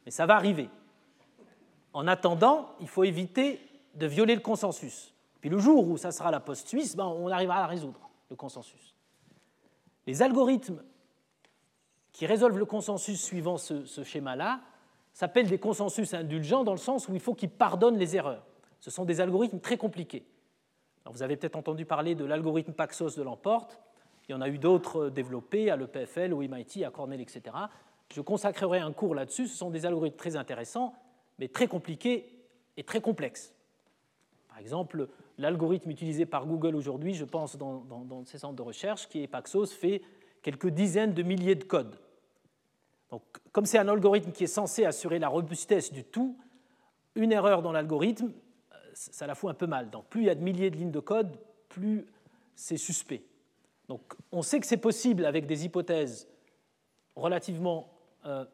[0.05, 0.69] Mais ça va arriver.
[1.93, 3.59] En attendant, il faut éviter
[3.95, 5.13] de violer le consensus.
[5.41, 8.35] Puis le jour où ça sera la poste suisse, ben, on arrivera à résoudre le
[8.35, 8.95] consensus.
[10.05, 10.83] Les algorithmes
[12.11, 14.61] qui résolvent le consensus suivant ce, ce schéma-là
[15.17, 18.45] s'appellent des consensus indulgents dans le sens où il faut qu'ils pardonnent les erreurs.
[18.79, 20.27] Ce sont des algorithmes très compliqués.
[21.07, 23.79] vous avez peut-être entendu parler de l'algorithme Paxos de l'emporte.
[24.29, 27.41] Il y en a eu d'autres développés à l'EPFL, au MIT, à Cornell, etc.
[28.13, 29.47] Je consacrerai un cours là-dessus.
[29.47, 30.93] Ce sont des algorithmes très intéressants,
[31.39, 32.29] mais très compliqués
[32.77, 33.55] et très complexes.
[34.49, 35.07] Par exemple,
[35.39, 39.27] l'algorithme utilisé par Google aujourd'hui, je pense, dans, dans, ces centres de recherche, qui est
[39.27, 40.03] Paxos, fait
[40.43, 41.97] quelques dizaines de milliers de codes.
[43.09, 46.37] Donc, comme c'est un algorithme qui est censé assurer la robustesse du tout,
[47.15, 48.31] une erreur dans l'algorithme,
[48.93, 49.89] ça la fout un peu mal.
[49.89, 51.37] Donc, plus il y a de milliers de lignes de code,
[51.69, 52.05] plus
[52.55, 53.23] c'est suspect.
[53.87, 54.01] Donc,
[54.31, 56.27] on sait que c'est possible avec des hypothèses
[57.15, 57.89] relativement
[58.25, 58.45] euh,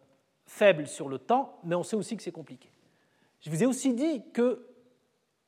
[0.46, 2.70] faible sur le temps, mais on sait aussi que c'est compliqué.
[3.42, 4.68] Je vous ai aussi dit que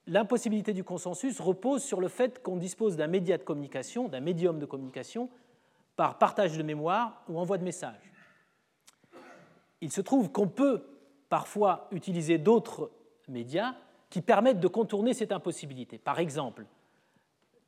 [0.08, 4.60] l'impossibilité du consensus repose sur le fait qu'on dispose d'un média de communication, d'un médium
[4.60, 5.30] de communication,
[5.96, 8.12] par partage de mémoire ou envoi de messages.
[9.86, 10.84] Il se trouve qu'on peut
[11.30, 12.90] parfois utiliser d'autres
[13.28, 13.76] médias
[14.10, 16.00] qui permettent de contourner cette impossibilité.
[16.00, 16.66] Par exemple,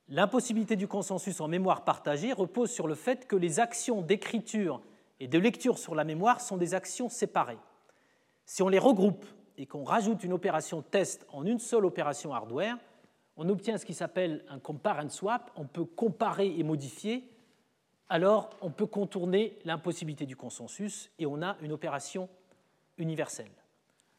[0.09, 4.81] l'impossibilité du consensus en mémoire partagée repose sur le fait que les actions d'écriture
[5.19, 7.59] et de lecture sur la mémoire sont des actions séparées.
[8.45, 9.27] Si on les regroupe
[9.59, 12.79] et qu'on rajoute une opération test en une seule opération hardware,
[13.35, 15.51] on obtient ce qui s'appelle un compare and swap.
[15.55, 17.29] On peut comparer et modifier.
[18.09, 22.29] Alors, on peut contourner l'impossibilité du consensus et on a une opération
[22.97, 23.51] universelle.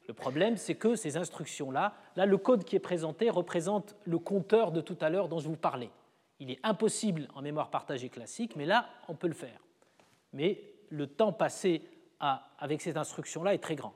[0.06, 4.72] Le problème, c'est que ces instructions-là, là, le code qui est présenté représente le compteur
[4.72, 5.90] de tout à l'heure dont je vous parlais.
[6.40, 9.60] Il est impossible en mémoire partagée classique, mais là, on peut le faire.
[10.32, 10.60] Mais
[10.90, 11.82] le temps passé
[12.58, 13.94] avec cette instruction-là est très grand.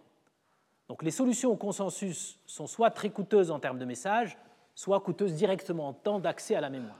[0.89, 4.37] Donc les solutions au consensus sont soit très coûteuses en termes de messages,
[4.75, 6.99] soit coûteuses directement en temps d'accès à la mémoire.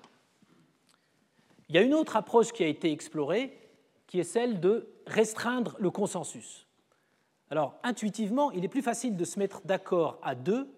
[1.69, 3.59] Il y a une autre approche qui a été explorée,
[4.07, 6.67] qui est celle de restreindre le consensus.
[7.51, 10.69] Alors, intuitivement, il est plus facile de se mettre d'accord à 2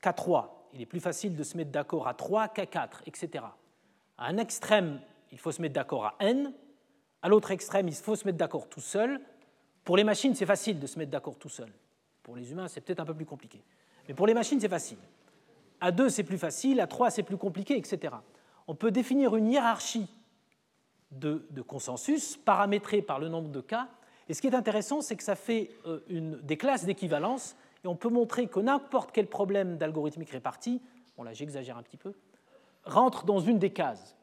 [0.00, 0.70] qu'à 3.
[0.72, 3.44] Il est plus facile de se mettre d'accord à 3 qu'à 4, etc.
[4.18, 5.00] À un extrême,
[5.32, 6.52] il faut se mettre d'accord à n,
[7.22, 9.20] à l'autre extrême, il faut se mettre d'accord tout seul.
[9.84, 11.72] Pour les machines, c'est facile de se mettre d'accord tout seul.
[12.22, 13.62] Pour les humains, c'est peut-être un peu plus compliqué.
[14.08, 14.98] Mais pour les machines, c'est facile.
[15.80, 18.14] À 2, c'est plus facile, à 3, c'est plus compliqué, etc.
[18.66, 20.08] On peut définir une hiérarchie
[21.10, 23.88] de, consensus paramétrée par le nombre de cas.
[24.28, 27.88] Et ce qui est intéressant, c'est que ça fait euh, une, des classes d'équivalence, et
[27.88, 30.82] on peut montrer que n'importe quel problème d'algorithmique répartie,
[31.16, 32.14] bon là j'exagère un petit peu,
[32.84, 34.16] rentre dans une des cases.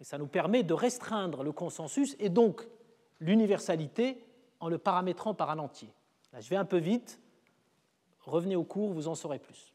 [0.00, 2.66] Et ça nous permet de restreindre le consensus et donc
[3.20, 4.24] l'universalité
[4.60, 5.92] en le paramétrant par un entier.
[6.32, 7.20] Là, je vais un peu vite.
[8.20, 9.74] Revenez au cours, vous en saurez plus.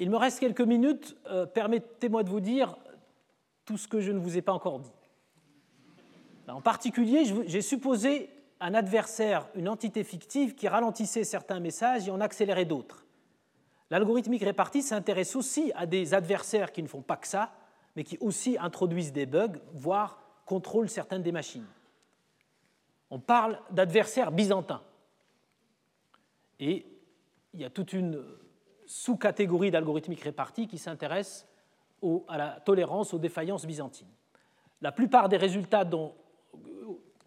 [0.00, 1.14] Il me reste quelques minutes.
[1.26, 2.76] Euh, permettez-moi de vous dire
[3.66, 4.90] tout ce que je ne vous ai pas encore dit.
[6.48, 8.28] En particulier, j'ai supposé
[8.58, 13.04] un adversaire, une entité fictive qui ralentissait certains messages et en accélérait d'autres.
[13.90, 17.52] L'algorithmique répartie s'intéresse aussi à des adversaires qui ne font pas que ça,
[17.94, 21.66] mais qui aussi introduisent des bugs, voire contrôlent certaines des machines.
[23.10, 24.82] On parle d'adversaires byzantins.
[26.58, 26.86] Et
[27.52, 28.24] il y a toute une
[28.90, 31.46] sous-catégorie d'algorithmique répartie qui s'intéresse
[32.26, 34.08] à la tolérance aux défaillances byzantines.
[34.80, 35.88] La plupart des résultats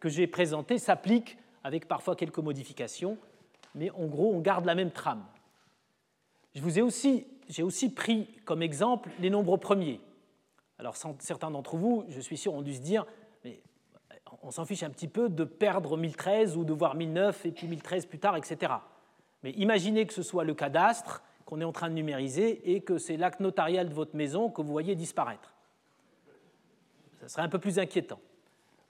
[0.01, 3.17] que j'ai présentés s'appliquent avec parfois quelques modifications,
[3.75, 5.23] mais en gros, on garde la même trame.
[6.53, 10.01] Je vous ai aussi, j'ai aussi pris comme exemple les nombres premiers.
[10.79, 13.05] Alors certains d'entre vous, je suis sûr, ont dû se dire,
[14.41, 17.67] on s'en fiche un petit peu de perdre 1013 ou de voir 1009 et puis
[17.67, 18.73] 1013 plus tard, etc.
[19.43, 22.97] Mais imaginez que ce soit le cadastre qu'on est en train de numériser et que
[22.97, 25.53] c'est l'acte notarial de votre maison que vous voyez disparaître.
[27.21, 28.19] Ça serait un peu plus inquiétant.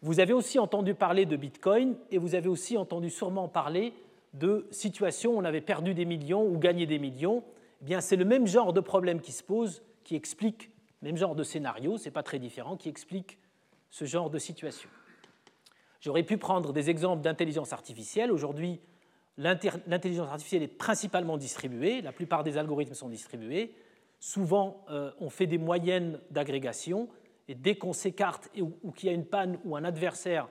[0.01, 3.93] Vous avez aussi entendu parler de Bitcoin et vous avez aussi entendu sûrement parler
[4.33, 7.43] de situations où on avait perdu des millions ou gagné des millions.
[7.81, 11.35] Eh bien, c'est le même genre de problème qui se pose, qui explique, même genre
[11.35, 13.37] de scénario, c'est pas très différent, qui explique
[13.89, 14.89] ce genre de situation.
[16.01, 18.31] J'aurais pu prendre des exemples d'intelligence artificielle.
[18.31, 18.81] Aujourd'hui,
[19.37, 23.73] l'intelligence artificielle est principalement distribuée, la plupart des algorithmes sont distribués.
[24.19, 27.09] Souvent, euh, on fait des moyennes d'agrégation,
[27.47, 30.47] et dès qu'on s'écarte ou qu'il y a une panne ou un adversaire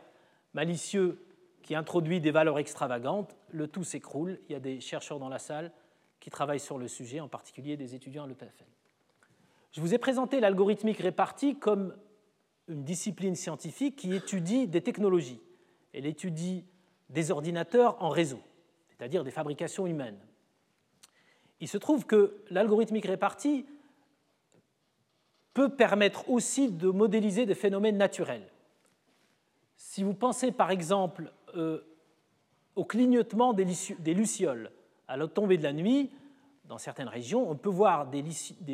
[0.53, 1.25] malicieux
[1.63, 4.41] qui introduit des valeurs extravagantes, le tout s'écroule.
[4.49, 5.73] Il y a des chercheurs dans la salle
[6.21, 8.67] qui travaillent sur le sujet, en particulier des étudiants à l'EPFL.
[9.73, 11.97] Je vous ai présenté l'algorithmique répartie comme
[12.69, 15.41] une discipline scientifique qui étudie des technologies.
[15.93, 16.65] Elle étudie
[17.09, 18.41] des ordinateurs en réseau,
[19.03, 20.21] c'est-à-dire des fabrications humaines.
[21.59, 23.67] Il se trouve que l'algorithmique répartie
[25.55, 28.49] peut permettre aussi de modéliser des phénomènes naturels.
[29.75, 31.81] Si vous pensez par exemple euh,
[32.77, 33.65] au clignotement des,
[34.15, 34.71] lucioles
[35.09, 36.13] à la tombée de la nuit,
[36.67, 38.23] dans certaines régions, on peut voir des,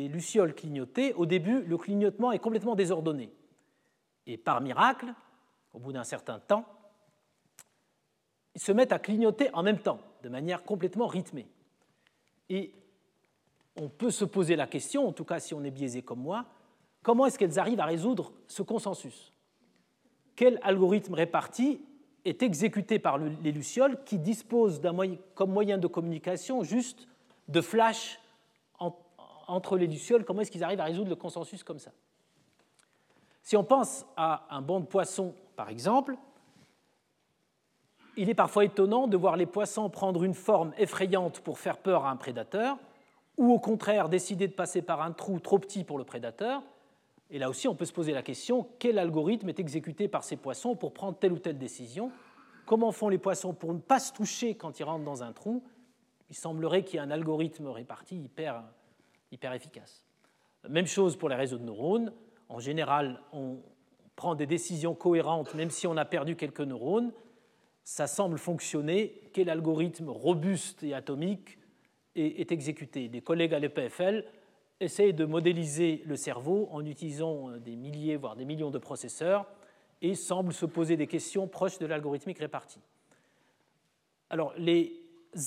[0.07, 1.15] lucioles clignoter.
[1.15, 3.33] Au début, le clignotement est complètement désordonné.
[4.27, 5.11] Et par miracle,
[5.73, 6.65] au bout d'un certain temps,
[8.59, 11.47] ils se mettent à clignoter en même temps, de manière complètement rythmée.
[12.49, 12.73] Et
[13.77, 16.45] on peut se poser la question, en tout cas si on est biaisé comme moi,
[17.01, 19.31] comment est-ce qu'elles arrivent à résoudre ce consensus?
[20.35, 21.79] Quel algorithme réparti
[22.25, 24.81] est exécuté par les lucioles qui disposent
[25.35, 27.07] comme moyen de communication juste
[27.47, 28.19] de flash
[29.47, 30.25] entre les lucioles?
[30.25, 31.91] Comment est-ce qu'ils arrivent à résoudre le consensus comme ça?
[33.41, 36.17] Si on pense à un banc de poissons, par exemple,
[38.19, 42.05] il est parfois étonnant de voir les poissons prendre une forme effrayante pour faire peur
[42.05, 42.77] à un prédateur,
[43.37, 46.61] ou au contraire décider de passer par un trou trop petit pour le prédateur,
[47.31, 50.35] et là aussi, on peut se poser la question, quel algorithme est exécuté par ces
[50.35, 52.11] poissons pour prendre telle ou telle décision?
[52.65, 55.63] Comment font les poissons pour ne pas se toucher quand ils rentrent dans un trou?
[56.29, 58.63] Il semblerait qu'il y ait un algorithme réparti hyper,
[59.31, 60.03] efficace.
[60.67, 62.11] Même chose pour les réseaux de neurones.
[62.49, 63.57] En général, on
[64.15, 67.11] prend des décisions cohérentes même si on a perdu quelques neurones.
[67.83, 69.21] Ça semble fonctionner.
[69.33, 71.57] Quel algorithme robuste et atomique
[72.15, 74.25] est exécuté Des collègues à l'EPFL
[74.79, 79.45] essaye de modéliser le cerveau en utilisant euh, des milliers, voire des millions de processeurs,
[80.01, 82.79] et semble se poser des questions proches de l'algorithmique répartie.
[84.29, 84.93] Alors, les